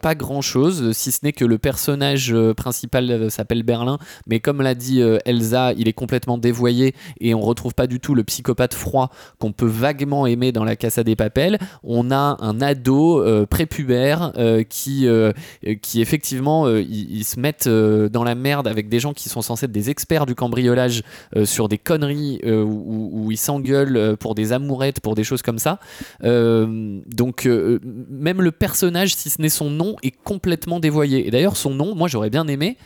pas 0.00 0.14
grand 0.14 0.40
chose, 0.40 0.92
si 0.92 1.12
ce 1.12 1.18
n'est 1.22 1.32
que 1.34 1.44
le 1.44 1.58
personnage 1.58 2.32
euh, 2.32 2.54
principal 2.54 3.10
euh, 3.10 3.30
s'appelle 3.30 3.62
Berlin, 3.62 3.98
mais 4.26 4.40
comme 4.40 4.62
l'a 4.62 4.74
dit 4.74 5.02
euh, 5.02 5.18
Elsa, 5.24 5.72
il 5.74 5.88
est 5.88 5.92
complètement 5.92 6.38
dévoyé 6.38 6.94
et 7.20 7.34
on 7.34 7.40
retrouve 7.40 7.74
pas 7.74 7.86
du 7.86 8.00
tout 8.00 8.14
le 8.14 8.24
psychopathe 8.24 8.74
froid 8.74 9.10
qu'on 9.38 9.52
peut 9.52 9.66
vaguement 9.66 10.26
aimer 10.26 10.52
dans 10.52 10.64
la 10.64 10.76
Casa 10.76 11.04
des 11.04 11.16
Papels. 11.16 11.58
On 11.82 12.10
a 12.10 12.36
un 12.40 12.60
ado 12.60 13.22
euh, 13.22 13.46
prépubère 13.46 14.32
euh, 14.36 14.62
qui, 14.62 15.06
euh, 15.06 15.32
euh, 15.66 15.74
qui 15.74 16.00
effectivement, 16.00 16.66
euh, 16.66 16.82
ils, 16.82 17.24
se 17.24 17.38
mettent 17.38 17.66
euh, 17.66 18.08
dans 18.08 18.24
la 18.24 18.34
merde 18.34 18.66
avec 18.66 18.88
des 18.88 19.00
gens 19.00 19.12
qui 19.12 19.28
sont 19.28 19.42
censés 19.42 19.66
être 19.66 19.72
des 19.72 19.90
experts 19.90 20.26
du 20.26 20.34
cambriolage 20.34 21.02
euh, 21.36 21.44
sur 21.44 21.68
des 21.68 21.78
conneries 21.78 22.40
euh, 22.44 22.62
où, 22.62 23.10
où 23.12 23.30
ils 23.30 23.36
s'engueulent 23.36 23.96
euh, 23.96 24.16
pour 24.16 24.34
des 24.34 24.52
amourettes, 24.52 25.00
pour 25.00 25.14
des 25.14 25.24
choses 25.24 25.42
comme 25.42 25.58
ça. 25.58 25.78
Euh, 26.24 27.00
donc 27.06 27.46
euh, 27.46 27.78
même 28.22 28.40
le 28.40 28.52
personnage, 28.52 29.14
si 29.14 29.28
ce 29.30 29.42
n'est 29.42 29.48
son 29.50 29.68
nom, 29.68 29.96
est 30.02 30.14
complètement 30.24 30.80
dévoyé. 30.80 31.26
Et 31.26 31.30
d'ailleurs, 31.30 31.56
son 31.56 31.74
nom, 31.74 31.94
moi 31.94 32.08
j'aurais 32.08 32.30
bien 32.30 32.46
aimé. 32.48 32.76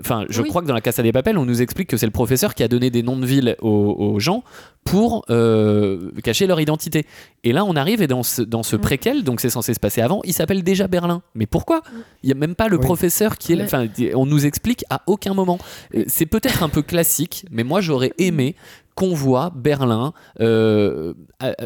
Enfin, 0.00 0.24
je 0.28 0.42
Oui. 0.42 0.48
crois 0.48 0.60
que 0.60 0.66
dans 0.66 0.74
la 0.74 0.80
Casa 0.80 1.04
des 1.04 1.12
Papels, 1.12 1.38
on 1.38 1.44
nous 1.44 1.62
explique 1.62 1.88
que 1.88 1.96
c'est 1.96 2.06
le 2.06 2.10
professeur 2.10 2.56
qui 2.56 2.64
a 2.64 2.68
donné 2.68 2.90
des 2.90 3.04
noms 3.04 3.16
de 3.16 3.24
villes 3.24 3.54
aux, 3.62 3.68
aux 3.96 4.18
gens 4.18 4.42
pour 4.82 5.24
euh, 5.30 6.10
cacher 6.24 6.48
leur 6.48 6.60
identité. 6.60 7.06
Et 7.44 7.52
là, 7.52 7.64
on 7.64 7.76
arrive 7.76 8.02
et 8.02 8.08
dans 8.08 8.24
ce, 8.24 8.42
dans 8.42 8.64
ce 8.64 8.74
Mm. 8.74 8.80
préquel, 8.80 9.22
donc 9.22 9.40
c'est 9.40 9.50
censé 9.50 9.72
se 9.72 9.78
passer 9.78 10.00
avant, 10.00 10.20
il 10.24 10.32
s'appelle 10.32 10.64
déjà 10.64 10.88
Berlin. 10.88 11.22
Mais 11.36 11.46
pourquoi? 11.46 11.82
Il 12.24 12.26
n'y 12.26 12.32
a 12.32 12.34
même 12.34 12.56
pas 12.56 12.66
le 12.68 12.76
Oui. 12.76 12.82
professeur 12.84 13.38
qui 13.38 13.52
est. 13.52 13.62
Enfin, 13.62 13.86
on 14.16 14.26
nous 14.26 14.46
explique 14.46 14.84
à 14.90 15.02
aucun 15.06 15.32
moment. 15.32 15.58
Euh, 15.94 16.02
C'est 16.08 16.26
peut-être 16.26 16.64
un 16.64 16.68
peu 16.68 16.82
classique, 16.82 17.46
mais 17.52 17.62
moi 17.62 17.80
j'aurais 17.80 18.12
aimé 18.18 18.56
qu'on 18.94 19.14
voit 19.14 19.52
Berlin 19.54 20.12
euh, 20.40 21.14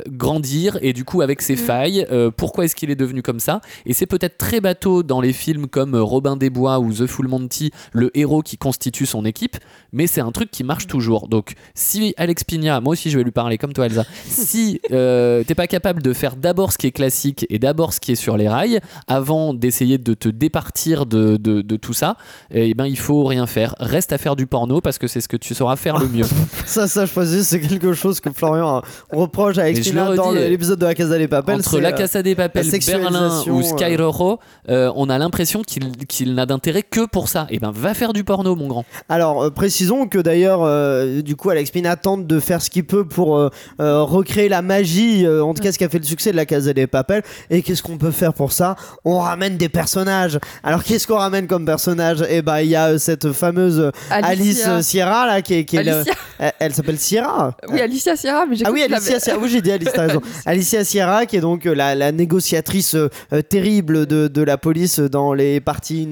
grandir 0.09 0.79
et 0.83 0.93
du 0.93 1.05
coup 1.05 1.21
avec 1.23 1.43
ses 1.43 1.55
Mm. 1.55 1.59
failles, 1.59 2.07
euh, 2.11 2.31
pourquoi 2.35 2.65
est-ce 2.65 2.75
qu'il 2.77 2.91
est 2.91 2.97
devenu 2.97 3.23
comme 3.23 3.41
ça? 3.41 3.61
Et 3.87 3.93
c'est 3.93 4.07
peut-être 4.07 4.39
très 4.39 4.61
bateau 4.61 5.03
dans 5.03 5.21
les 5.21 5.33
films 5.33 5.67
comme 5.67 5.95
euh, 5.95 6.03
Robin 6.03 6.37
des 6.37 6.51
Bois 6.51 6.79
ou 6.79 6.93
The 6.93 7.07
Full 7.07 7.29
Monty, 7.29 7.71
le 7.93 8.17
héros 8.17 8.43
qui 8.43 8.57
constitue 8.59 9.07
son 9.07 9.25
équipe, 9.25 9.57
mais 9.93 10.07
c'est 10.07 10.21
un 10.21 10.33
truc 10.33 10.51
qui 10.51 10.65
marche 10.65 10.87
toujours. 10.87 11.29
Donc 11.29 11.55
si 11.75 12.15
Alex 12.17 12.45
Pigna, 12.45 12.81
moi 12.81 12.93
aussi 12.93 13.11
je 13.11 13.19
vais 13.19 13.25
lui 13.25 13.31
parler 13.31 13.59
comme 13.59 13.73
toi 13.73 13.87
Elsa, 13.87 14.05
si 14.27 14.81
euh, 14.93 15.43
t'es 15.45 15.55
pas 15.55 15.67
capable 15.67 16.03
de 16.03 16.13
faire 16.13 16.37
d'abord 16.37 16.73
ce 16.73 16.79
qui 16.79 16.87
est 16.87 16.93
classique 16.93 17.47
et 17.51 17.59
d'abord 17.59 17.93
ce 17.93 18.01
qui 18.01 18.13
est 18.13 18.17
sur 18.17 18.37
les 18.37 18.49
rails, 18.49 18.81
avant 19.07 19.55
d'essayer 19.55 19.99
de 19.99 20.15
te 20.15 20.29
départir 20.29 21.07
de, 21.07 21.37
de- 21.37 21.63
de 21.63 21.77
tout 21.77 21.93
ça, 21.93 22.17
eh 22.53 22.75
ben 22.75 22.87
il 22.87 22.99
faut 22.99 23.25
rien 23.25 23.47
faire. 23.47 23.75
Reste 23.81 24.13
à 24.13 24.19
faire 24.19 24.37
du 24.37 24.47
porno 24.47 24.81
parce 24.81 24.99
que 24.99 25.07
c'est 25.07 25.21
ce 25.21 25.29
que 25.29 25.37
tu 25.37 25.55
sauras 25.55 25.77
faire 25.77 25.99
le 25.99 26.09
mieux. 26.09 26.25
Ça, 26.67 26.87
ça, 26.87 27.07
je 27.07 27.13
c'est 27.25 27.61
quelque 27.61 27.93
chose 27.93 28.21
que 28.21 28.31
Florian 28.31 28.83
reproche 29.11 29.59
à 29.59 29.71
le 29.71 30.17
dans 30.17 30.31
l'épisode 30.33 30.79
de 30.79 30.87
la 30.87 30.95
Casa 30.95 31.19
des 31.19 31.29
Papel. 31.29 31.57
Entre 31.57 31.79
la 31.81 31.93
Casa 31.93 32.23
des 32.23 32.35
Papel, 32.35 32.67
Berlin 32.87 33.43
ou 33.47 33.61
euh. 33.61 33.63
Sky 33.63 33.97
Rojo, 33.97 34.39
euh, 34.69 34.91
on 34.97 35.09
a 35.11 35.19
l'impression 35.19 35.63
qu'il 35.63 35.97
qu'il 36.07 36.35
n'a 36.35 36.47
d'intérêt 36.47 36.83
que 36.83 37.07
pour 37.07 37.29
ça. 37.29 37.47
Et 37.51 37.59
ben 37.59 37.71
va 37.71 37.95
faire 37.95 38.13
du 38.13 38.25
porno, 38.25 38.55
mon 38.57 38.69
grand. 38.69 38.85
Alors, 39.09 39.43
euh, 39.45 39.51
précisons 39.51 40.07
que 40.07 40.19
d'ailleurs, 40.19 40.61
euh, 40.63 41.23
du 41.23 41.37
coup, 41.37 41.51
Alex 41.51 41.71
Pina 41.71 41.97
tente 41.97 42.27
de 42.27 42.41
faire 42.41 42.63
ce 42.63 42.71
qu'il 42.71 42.85
peut 42.85 43.07
pour 43.07 43.37
euh, 43.39 43.51
euh, 43.81 44.03
recréer 44.03 44.49
la 44.49 44.63
magie, 44.63 45.25
euh, 45.27 45.43
en 45.45 45.55
tout 45.55 45.63
cas 45.63 45.73
ce 45.73 45.79
qui 45.79 45.85
a 45.85 45.89
fait 45.89 45.99
le 45.99 46.05
succès 46.05 46.31
de 46.33 46.37
la 46.37 46.47
Casa 46.47 46.73
des 46.73 46.87
Papel. 46.87 47.23
Et 47.51 47.63
qu'est-ce 47.63 47.83
qu'on 47.83 47.99
peut 47.99 48.11
faire 48.11 48.35
pour 48.35 48.53
ça? 48.53 48.77
On 49.05 49.19
ramène 49.19 49.57
des 49.57 49.69
personnages. 49.69 50.39
Alors, 50.63 50.83
qu'est-ce 50.85 51.07
qu'on 51.07 51.17
ramène 51.19 51.47
comme 51.47 51.65
personnage 51.67 52.25
Eh 52.29 52.43
ben, 52.43 52.61
il 52.61 52.69
y 52.69 52.77
a 52.77 52.89
euh, 52.89 52.99
cette 52.99 53.33
fameuse 53.33 53.91
Alice 54.11 54.67
Sierra, 54.81 55.27
là, 55.27 55.43
qui 55.43 55.55
est. 55.55 55.65
Qui 55.65 55.77
est 55.77 55.85
le- 55.85 55.93
Alicia. 55.95 56.15
elle 56.39 56.53
elle 56.61 56.75
s'appelle 56.75 56.99
Sierra 57.09 57.57
Oui, 57.71 57.81
Alicia 57.81 58.17
Sierra, 58.17 58.45
mais 58.45 58.55
j'ai 58.55 58.67
Ah 58.67 58.71
oui, 58.71 58.83
Alicia 58.83 59.19
Sierra. 59.19 59.39
Oui, 59.41 59.49
j'ai 59.49 59.63
dit 59.63 59.71
raison. 59.71 60.21
Alicia 60.47 60.85
Sierra, 60.85 61.25
qui 61.25 61.37
est 61.37 61.41
donc 61.41 61.65
euh, 61.65 61.75
la, 61.75 61.95
la 61.95 62.13
négociatrice 62.13 62.95
euh, 62.97 63.09
euh, 63.33 63.41
terrible 63.41 64.05
de, 64.05 64.29
de 64.29 64.43
la 64.43 64.59
police 64.59 65.01
dans 65.01 65.33
les 65.33 65.61
parties 65.61 66.07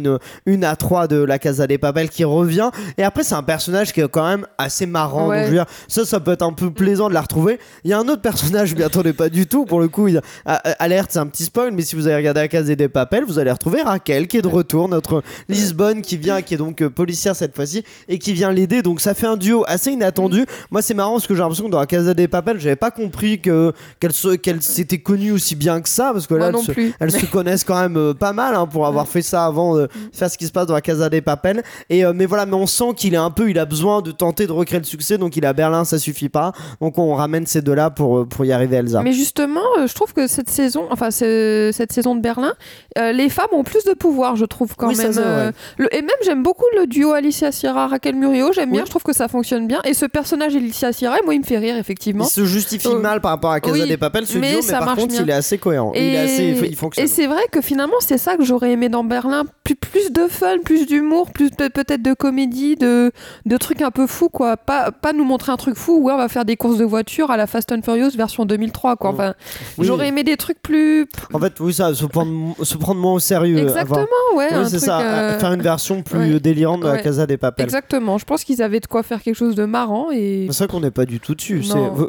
1 0.46 0.62
à 0.62 0.76
3 0.76 1.06
de 1.06 1.16
la 1.16 1.38
Casa 1.38 1.66
des 1.66 1.76
Papel 1.76 2.08
qui 2.08 2.24
revient. 2.24 2.70
Et 2.96 3.02
après, 3.02 3.24
c'est 3.24 3.34
un 3.34 3.42
personnage 3.42 3.92
qui 3.92 4.00
est 4.00 4.08
quand 4.08 4.26
même 4.26 4.46
assez 4.56 4.86
marrant. 4.86 5.28
Ouais. 5.28 5.36
Donc, 5.36 5.44
je 5.44 5.50
veux 5.50 5.56
dire, 5.56 5.66
ça, 5.86 6.06
ça 6.06 6.18
peut 6.18 6.32
être 6.32 6.42
un 6.42 6.54
peu 6.54 6.70
plaisant 6.70 7.10
de 7.10 7.14
la 7.14 7.20
retrouver. 7.20 7.58
Il 7.84 7.90
y 7.90 7.92
a 7.92 7.98
un 7.98 8.08
autre 8.08 8.22
personnage, 8.22 8.70
je 8.70 8.74
m'y 8.74 8.82
attendais 8.82 9.12
pas 9.12 9.28
du 9.28 9.46
tout. 9.46 9.66
Pour 9.66 9.80
le 9.80 9.88
coup, 9.88 10.08
il, 10.08 10.22
ah, 10.46 10.56
alerte, 10.78 11.10
c'est 11.12 11.18
un 11.18 11.26
petit 11.26 11.44
spoil, 11.44 11.72
mais 11.72 11.82
si 11.82 11.94
vous 11.94 12.06
avez 12.06 12.16
regardé 12.16 12.40
la 12.40 12.48
Casa 12.48 12.74
des 12.74 12.88
Papel, 12.88 13.24
vous 13.26 13.38
allez 13.38 13.52
retrouver 13.52 13.82
Raquel 13.82 14.28
qui 14.28 14.38
est 14.38 14.42
de 14.42 14.48
retour, 14.48 14.88
notre 14.88 15.22
Lisbonne 15.50 16.00
qui 16.00 16.16
vient, 16.16 16.40
qui 16.40 16.54
est 16.54 16.58
donc 16.58 16.80
euh, 16.80 16.88
policière 16.88 17.36
cette 17.36 17.54
fois-ci, 17.54 17.84
et 18.08 18.18
qui 18.18 18.32
vient 18.32 18.50
l'aider. 18.50 18.80
Donc, 18.80 19.02
ça 19.02 19.12
fait 19.12 19.26
un 19.26 19.36
duo 19.36 19.62
assez 19.66 19.90
inattendu. 19.90 20.46
Moi, 20.70 20.80
c'est 20.86 20.94
marrant 20.94 21.12
parce 21.14 21.26
que 21.26 21.34
j'ai 21.34 21.40
l'impression 21.40 21.66
que 21.66 21.70
dans 21.70 21.80
la 21.80 21.86
Casa 21.86 22.14
des 22.14 22.28
Papel, 22.28 22.58
j'avais 22.60 22.76
pas 22.76 22.90
compris 22.90 23.40
que 23.40 23.72
qu'elles 24.00 24.12
se- 24.12 24.36
qu'elles 24.36 24.62
s'étaient 24.62 24.98
connues 24.98 25.32
aussi 25.32 25.56
bien 25.56 25.80
que 25.80 25.88
ça, 25.88 26.10
parce 26.12 26.26
que 26.26 26.34
là, 26.34 26.48
elles 26.48 26.58
se, 26.58 26.72
plus. 26.72 26.92
elles 27.00 27.10
se 27.12 27.26
connaissent 27.26 27.64
quand 27.64 27.80
même 27.80 27.96
euh, 27.96 28.14
pas 28.14 28.32
mal 28.32 28.54
hein, 28.54 28.66
pour 28.66 28.86
avoir 28.86 29.08
fait 29.08 29.22
ça 29.22 29.44
avant 29.46 29.76
de 29.76 29.88
faire 30.12 30.30
ce 30.30 30.38
qui 30.38 30.46
se 30.46 30.52
passe 30.52 30.66
dans 30.66 30.74
la 30.74 30.80
Casa 30.80 31.08
des 31.08 31.20
Papel. 31.20 31.62
Et 31.90 32.04
euh, 32.04 32.12
mais 32.14 32.26
voilà, 32.26 32.46
mais 32.46 32.54
on 32.54 32.66
sent 32.66 32.94
qu'il 32.96 33.14
est 33.14 33.18
un 33.18 33.30
peu, 33.30 33.50
il 33.50 33.58
a 33.58 33.64
besoin 33.64 34.00
de 34.02 34.12
tenter 34.12 34.46
de 34.46 34.52
recréer 34.52 34.78
le 34.78 34.84
succès, 34.84 35.18
donc 35.18 35.36
il 35.36 35.44
est 35.44 35.48
à 35.48 35.52
Berlin, 35.52 35.84
ça 35.84 35.98
suffit 35.98 36.28
pas. 36.28 36.52
Donc 36.80 36.98
on 36.98 37.14
ramène 37.14 37.46
ces 37.46 37.62
deux-là 37.62 37.90
pour 37.90 38.18
euh, 38.18 38.24
pour 38.24 38.44
y 38.44 38.52
arriver, 38.52 38.76
Elsa. 38.76 39.02
Mais 39.02 39.12
justement, 39.12 39.60
je 39.86 39.92
trouve 39.94 40.12
que 40.12 40.26
cette 40.26 40.50
saison, 40.50 40.86
enfin 40.90 41.10
ce- 41.10 41.70
cette 41.72 41.92
saison 41.92 42.14
de 42.14 42.20
Berlin, 42.20 42.54
les 42.96 43.28
femmes 43.28 43.48
ont 43.52 43.64
plus 43.64 43.84
de 43.84 43.92
pouvoir, 43.92 44.36
je 44.36 44.44
trouve 44.44 44.74
quand 44.76 44.88
Oui, 44.88 44.96
même. 44.96 45.52
le- 45.78 45.94
et 45.94 46.02
même 46.02 46.10
j'aime 46.24 46.42
beaucoup 46.42 46.64
le 46.78 46.86
duo 46.86 47.12
Alicia 47.12 47.50
Sierra 47.52 47.88
Raquel 47.88 48.14
Murillo. 48.14 48.52
J'aime 48.52 48.70
bien, 48.70 48.84
je 48.84 48.90
trouve 48.90 49.02
que 49.02 49.12
ça 49.12 49.28
fonctionne 49.28 49.66
bien. 49.66 49.80
Et 49.84 49.94
ce 49.94 50.06
personnage 50.06 50.54
Alicia 50.84 50.92
Sirai, 50.92 51.18
moi, 51.24 51.34
il 51.34 51.40
me 51.40 51.44
fait 51.44 51.58
rire, 51.58 51.76
effectivement. 51.76 52.24
Il 52.24 52.30
se 52.30 52.44
justifie 52.44 52.88
Euh, 52.88 52.98
mal 52.98 53.20
par 53.20 53.30
rapport 53.30 53.50
à 53.52 53.60
Casa 53.60 53.72
oui, 53.72 53.88
des 53.88 53.96
Papel, 53.96 54.26
ce 54.26 54.36
mais 54.38 54.50
duo, 54.50 54.56
mais 54.58 54.62
ça 54.62 54.78
par 54.80 54.94
contre, 54.94 55.08
bien. 55.08 55.22
il 55.22 55.30
est 55.30 55.32
assez 55.32 55.56
cohérent. 55.58 55.92
il 55.94 56.02
est 56.02 56.18
assez, 56.18 56.44
il 56.68 56.76
fonctionne. 56.76 57.04
et 57.04 57.08
c'est 57.08 57.26
vrai 57.26 57.42
que 57.50 57.60
finalement, 57.60 57.96
c'est 58.00 58.18
ça 58.18 58.36
que 58.36 58.44
j'aurais 58.44 58.72
aimé 58.72 58.88
dans 58.88 59.04
Berlin. 59.04 59.44
Plus, 59.64 59.74
plus 59.74 60.12
de 60.12 60.26
fun, 60.28 60.58
plus 60.64 60.86
d'humour, 60.86 61.30
plus 61.30 61.50
peut-être 61.50 62.02
de 62.02 62.12
comédie, 62.14 62.76
de, 62.76 63.10
de 63.46 63.56
trucs 63.56 63.82
un 63.82 63.90
peu 63.90 64.06
fous, 64.06 64.28
quoi. 64.28 64.56
Pas, 64.56 64.90
pas 64.92 65.12
nous 65.12 65.24
montrer 65.24 65.50
un 65.52 65.56
truc 65.56 65.76
fou 65.76 65.98
où 66.02 66.10
on 66.10 66.16
va 66.16 66.28
faire 66.28 66.44
des 66.44 66.56
courses 66.56 66.76
de 66.78 66.84
voiture 66.84 67.30
à 67.30 67.36
la 67.36 67.46
Fast 67.46 67.72
and 67.72 67.80
Furious 67.82 68.10
version 68.16 68.44
2003, 68.44 68.96
quoi. 68.96 69.10
Enfin, 69.10 69.34
Oui. 69.78 69.86
j'aurais 69.86 70.08
aimé 70.08 70.22
des 70.24 70.36
trucs 70.36 70.60
plus. 70.62 71.06
En 71.32 71.38
fait, 71.40 71.58
oui, 71.60 71.72
ça, 71.72 71.94
se 71.94 72.04
prendre, 72.06 72.54
se 72.62 72.76
prendre 72.76 73.00
moins 73.00 73.14
au 73.14 73.18
sérieux. 73.18 73.58
Exactement, 73.58 73.98
avoir- 74.32 74.36
ouais. 74.36 74.48
Oui, 74.58 74.64
c'est 74.68 74.78
ça. 74.78 75.00
euh, 75.00 75.38
Faire 75.38 75.52
une 75.52 75.62
version 75.62 76.02
plus 76.02 76.34
ouais. 76.34 76.40
délirante 76.40 76.80
de 76.82 76.86
la 76.86 76.92
Ouais. 76.94 77.02
Casa 77.02 77.26
des 77.26 77.36
Papel. 77.36 77.64
Exactement. 77.64 78.18
Je 78.18 78.24
pense 78.24 78.44
qu'ils 78.44 78.62
avaient 78.62 78.80
de 78.80 78.86
quoi 78.86 79.02
faire 79.02 79.22
quelque 79.22 79.34
chose 79.36 79.54
de 79.54 79.64
marrant 79.64 80.08
et. 80.12 80.46
C'est 80.50 80.65
qu'on 80.66 80.80
n'est 80.80 80.90
pas 80.90 81.06
du 81.06 81.20
tout 81.20 81.34
dessus. 81.34 81.62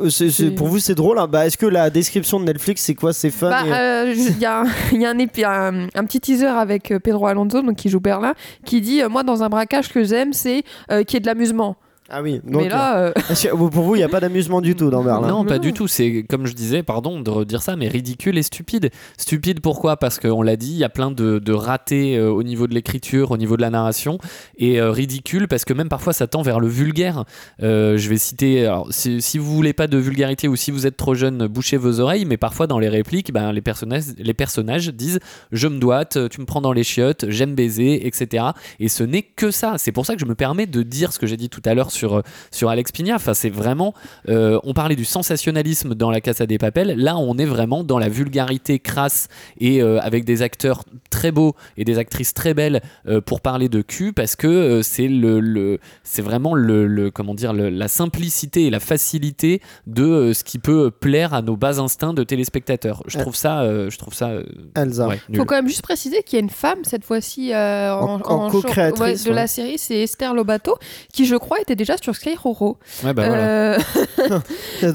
C'est- 0.09 0.29
c'est- 0.29 0.51
pour 0.51 0.67
vous, 0.67 0.79
c'est 0.79 0.95
drôle. 0.95 1.19
hein. 1.19 1.27
Bah, 1.27 1.45
Est-ce 1.47 1.57
que 1.57 1.65
la 1.65 1.89
description 1.89 2.39
de 2.39 2.45
Netflix, 2.45 2.81
c'est 2.83 2.95
quoi? 2.95 3.13
C'est 3.13 3.29
fun 3.31 3.49
Bah, 3.49 3.63
et- 3.65 3.71
euh, 3.73 4.13
Il 4.15 4.39
y 4.39 4.45
a, 4.45 4.61
un, 4.61 4.65
il 4.91 5.01
y 5.01 5.05
a 5.05 5.09
un, 5.09 5.17
épi- 5.17 5.43
un, 5.45 5.87
un 5.93 6.03
petit 6.05 6.19
teaser 6.19 6.45
avec 6.47 6.91
euh, 6.91 6.99
Pedro 6.99 7.27
Alonso, 7.27 7.61
donc 7.61 7.75
qui 7.75 7.89
joue 7.89 7.99
Berlin, 7.99 8.33
qui 8.65 8.81
dit 8.81 9.01
euh, 9.01 9.09
Moi, 9.09 9.23
dans 9.23 9.43
un 9.43 9.49
braquage, 9.49 9.85
ce 9.85 9.93
que 9.93 10.03
j'aime, 10.03 10.33
c'est 10.33 10.63
euh, 10.91 11.03
qu'il 11.03 11.15
y 11.15 11.17
ait 11.17 11.21
de 11.21 11.25
l'amusement. 11.27 11.75
Ah 12.09 12.21
oui. 12.21 12.39
Donc, 12.45 12.63
Mais 12.63 12.69
là, 12.69 12.97
euh, 12.99 13.11
que- 13.13 13.55
pour 13.69 13.83
vous, 13.83 13.95
il 13.95 13.99
n'y 13.99 14.03
a 14.03 14.09
pas 14.09 14.19
d'amusement 14.19 14.61
du 14.61 14.75
tout 14.75 14.89
dans 14.89 15.03
Berlin. 15.03 15.27
Non, 15.27 15.45
pas 15.45 15.59
du 15.59 15.73
tout. 15.73 15.87
C'est 15.87 16.25
comme 16.29 16.45
je 16.45 16.53
disais, 16.53 16.83
pardon 16.83 17.19
de 17.19 17.29
redire 17.29 17.61
ça, 17.61 17.75
mais 17.75 17.87
ridicule 17.87 18.37
et 18.37 18.43
stupide. 18.43 18.91
Stupide 19.17 19.59
pourquoi? 19.59 19.97
Parce 19.97 20.19
qu'on 20.19 20.41
l'a 20.41 20.55
dit, 20.55 20.71
il 20.71 20.77
y 20.77 20.83
a 20.83 20.89
plein 20.89 21.11
de, 21.11 21.39
de 21.39 21.53
ratés 21.53 22.17
euh, 22.17 22.29
au 22.29 22.43
niveau 22.43 22.67
de 22.67 22.73
l'écriture, 22.73 23.31
au 23.31 23.37
niveau 23.37 23.57
de 23.57 23.61
la 23.61 23.69
narration, 23.69 24.19
et 24.57 24.79
euh, 24.79 24.91
ridicule 24.91 25.47
parce 25.47 25.65
que 25.65 25.73
même 25.73 25.89
parfois 25.89 26.13
ça 26.13 26.27
tend 26.27 26.41
vers 26.41 26.59
le 26.59 26.67
vulgaire. 26.67 27.25
Euh, 27.61 27.97
je 27.97 28.09
vais 28.09 28.17
citer, 28.17 28.65
alors, 28.65 28.87
si, 28.91 29.21
si 29.21 29.37
vous 29.37 29.53
voulez 29.53 29.73
pas 29.73 29.87
de 29.87 29.97
vulgarité 29.97 30.47
ou 30.47 30.55
si 30.55 30.71
vous 30.71 30.87
êtes 30.87 30.97
trop 30.97 31.13
jeune, 31.13 31.47
bouchez 31.47 31.77
vos 31.77 31.99
oreilles, 31.99 32.25
mais 32.25 32.37
parfois 32.37 32.67
dans 32.67 32.79
les 32.79 32.89
répliques, 32.89 33.33
ben, 33.33 33.51
les, 33.51 33.61
personnages, 33.61 34.03
les 34.17 34.33
personnages 34.33 34.89
disent 34.89 35.19
je 35.51 35.67
me 35.67 35.79
doite, 35.79 36.17
tu 36.29 36.39
me 36.39 36.45
prends 36.45 36.61
dans 36.61 36.73
les 36.73 36.83
chiottes, 36.83 37.25
j'aime 37.29 37.53
baiser, 37.55 38.07
etc. 38.07 38.45
Et 38.79 38.87
ce 38.87 39.03
n'est 39.03 39.23
que 39.23 39.51
ça. 39.51 39.75
C'est 39.77 39.91
pour 39.91 40.05
ça 40.05 40.13
que 40.15 40.21
je 40.21 40.25
me 40.25 40.35
permets 40.35 40.67
de 40.67 40.83
dire 40.83 41.11
ce 41.11 41.19
que 41.19 41.27
j'ai 41.27 41.37
dit 41.37 41.49
tout 41.49 41.61
à 41.65 41.73
l'heure 41.73 41.91
sur, 41.97 42.21
sur 42.51 42.69
Alex 42.69 42.91
Pigna. 42.91 43.15
Enfin, 43.15 43.33
c'est 43.33 43.49
vraiment. 43.49 43.93
euh, 44.29 44.59
on 44.63 44.73
parlait 44.73 44.95
du 44.95 45.05
sensationnalisme 45.05 45.95
dans 45.95 46.11
la 46.11 46.21
Casa 46.21 46.45
des 46.45 46.57
Papel. 46.57 46.95
Là, 46.97 47.17
on 47.17 47.37
est 47.37 47.45
vraiment 47.45 47.83
dans 47.83 47.99
la 47.99 48.09
vulgarité 48.09 48.79
crasse 48.79 49.27
et 49.59 49.81
euh, 49.81 49.99
avec 50.01 50.23
des 50.25 50.41
acteurs 50.41 50.83
très 51.09 51.31
beaux 51.31 51.53
et 51.77 51.83
des 51.85 51.97
actrices 51.97 52.33
très 52.33 52.53
belles 52.53 52.81
euh, 53.07 53.21
pour 53.21 53.41
parler 53.41 53.69
de 53.69 53.81
cul 53.81 54.13
parce 54.13 54.35
que 54.35 54.47
euh, 54.47 54.81
c'est 54.83 55.07
le, 55.07 55.39
le- 55.39 55.79
c'est 56.03 56.21
vraiment 56.21 56.53
le, 56.53 56.87
le- 56.87 57.11
comment 57.11 57.33
dire 57.33 57.53
le- 57.53 57.69
la 57.69 57.87
simplicité 57.87 58.65
et 58.65 58.69
la 58.69 58.79
facilité 58.79 59.61
de 59.87 60.03
euh, 60.03 60.33
ce 60.33 60.43
qui 60.43 60.59
peut 60.59 60.91
plaire 60.91 61.33
à 61.33 61.41
nos 61.41 61.55
bas 61.55 61.79
instincts 61.79 62.13
de 62.13 62.23
téléspectateurs. 62.23 63.03
Je 63.07 63.17
Euh. 63.17 63.21
trouve 63.21 63.35
ça, 63.35 63.61
euh, 63.61 63.89
je 63.89 63.97
trouve 63.97 64.13
ça. 64.13 64.29
euh, 64.29 64.43
Elsa. 64.75 65.07
ouais, 65.07 65.19
nul. 65.29 65.39
faut 65.39 65.45
quand 65.45 65.55
même 65.55 65.67
juste 65.67 65.81
préciser 65.81 66.23
qu'il 66.23 66.37
y 66.37 66.41
a 66.41 66.43
une 66.43 66.49
femme, 66.49 66.79
cette 66.83 67.03
fois-ci, 67.05 67.53
euh, 67.53 67.93
En- 67.93 68.21
en, 68.21 68.49
co-créatrice, 68.49 69.23
de 69.23 69.29
ouais. 69.29 69.35
la 69.35 69.47
série, 69.47 69.77
c'est 69.77 70.03
Esther 70.03 70.33
Lobato, 70.33 70.75
qui, 71.13 71.25
je 71.25 71.35
crois, 71.35 71.59
était 71.61 71.75
déjà 71.75 71.86
sur 72.03 72.15
Sky 72.15 72.35
Roro. 72.35 72.77
Ouais, 73.05 73.13
bah 73.13 73.27
voilà. 73.27 73.43
Euh, 73.73 73.77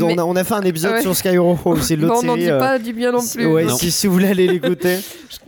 on, 0.01 0.19
a, 0.19 0.25
on 0.27 0.37
a 0.37 0.45
fait 0.45 0.55
un 0.55 0.63
épisode 0.63 0.93
Ouais. 0.93 1.01
sur 1.03 1.15
Sky 1.17 1.29
Hero, 1.29 1.57
c'est 1.81 1.97
l'autre 1.97 2.15
bon, 2.15 2.21
on 2.21 2.23
n'en 2.25 2.37
dit 2.37 2.51
euh, 2.51 2.59
pas 2.59 2.79
du 2.79 2.93
bien 2.93 3.13
non 3.13 3.21
si- 3.21 3.39
plus. 3.39 3.47
ouais, 3.47 3.65
Non. 3.65 3.77
si, 3.77 3.91
si 3.91 4.07
vous 4.07 4.13
voulez 4.13 4.29
aller 4.29 4.47
l'écouter. 4.47 4.99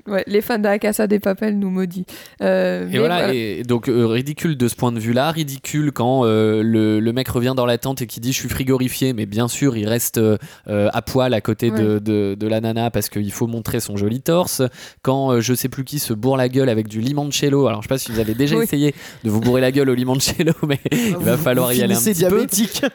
Ouais, 0.06 0.22
les 0.26 0.42
fans 0.42 0.58
de 0.58 0.64
la 0.64 0.78
Casa 0.78 1.06
des 1.06 1.18
Papel 1.18 1.58
nous 1.58 1.70
maudit. 1.70 2.04
Euh, 2.42 2.86
Et 2.92 2.98
voilà, 2.98 3.18
voilà. 3.18 3.34
et 3.34 3.62
donc 3.62 3.88
euh, 3.88 4.06
ridicule 4.06 4.56
de 4.56 4.68
ce 4.68 4.74
point 4.74 4.92
de 4.92 4.98
vue-là, 5.00 5.30
ridicule 5.30 5.92
quand 5.92 6.24
euh, 6.26 6.62
le, 6.62 7.00
le 7.00 7.12
mec 7.14 7.26
revient 7.28 7.54
dans 7.56 7.64
la 7.66 7.78
tente 7.78 8.02
et 8.02 8.06
qui 8.06 8.20
dit 8.20 8.32
je 8.32 8.38
suis 8.38 8.48
frigorifié, 8.50 9.12
mais 9.14 9.24
bien 9.26 9.48
sûr 9.48 9.76
il 9.78 9.88
reste 9.88 10.20
à 10.66 11.02
poil 11.02 11.32
à 11.34 11.40
côté 11.40 11.70
de, 11.70 11.98
de, 11.98 12.36
de 12.38 12.46
la 12.46 12.60
nana 12.60 12.90
parce 12.90 13.08
qu'il 13.08 13.32
faut 13.32 13.46
montrer 13.46 13.80
son 13.80 13.96
joli 13.96 14.20
torse. 14.20 14.62
Quand 15.02 15.32
euh, 15.32 15.40
je 15.40 15.54
sais 15.54 15.68
plus 15.70 15.84
qui 15.84 15.98
se 15.98 16.12
bourre 16.12 16.36
la 16.36 16.48
gueule 16.50 16.68
avec 16.68 16.86
du 16.88 17.00
limoncello, 17.00 17.66
alors 17.66 17.80
je 17.82 17.88
sais 17.88 17.94
pas 17.94 17.98
si 17.98 18.12
vous 18.12 18.20
avez 18.20 18.34
déjà 18.34 18.56
Oui. 18.56 18.64
essayé 18.64 18.94
de 19.24 19.30
vous 19.30 19.40
bourrer 19.40 19.60
la 19.62 19.72
gueule 19.72 19.88
au 19.90 19.94
limoncello, 19.94 20.52
mais 20.68 20.80
il 20.92 21.16
va 21.16 21.33
Vous- 21.36 21.42
falloir 21.42 21.72
y 21.72 21.82
aller 21.84 21.94
un 21.94 22.00
peu. 22.30 22.36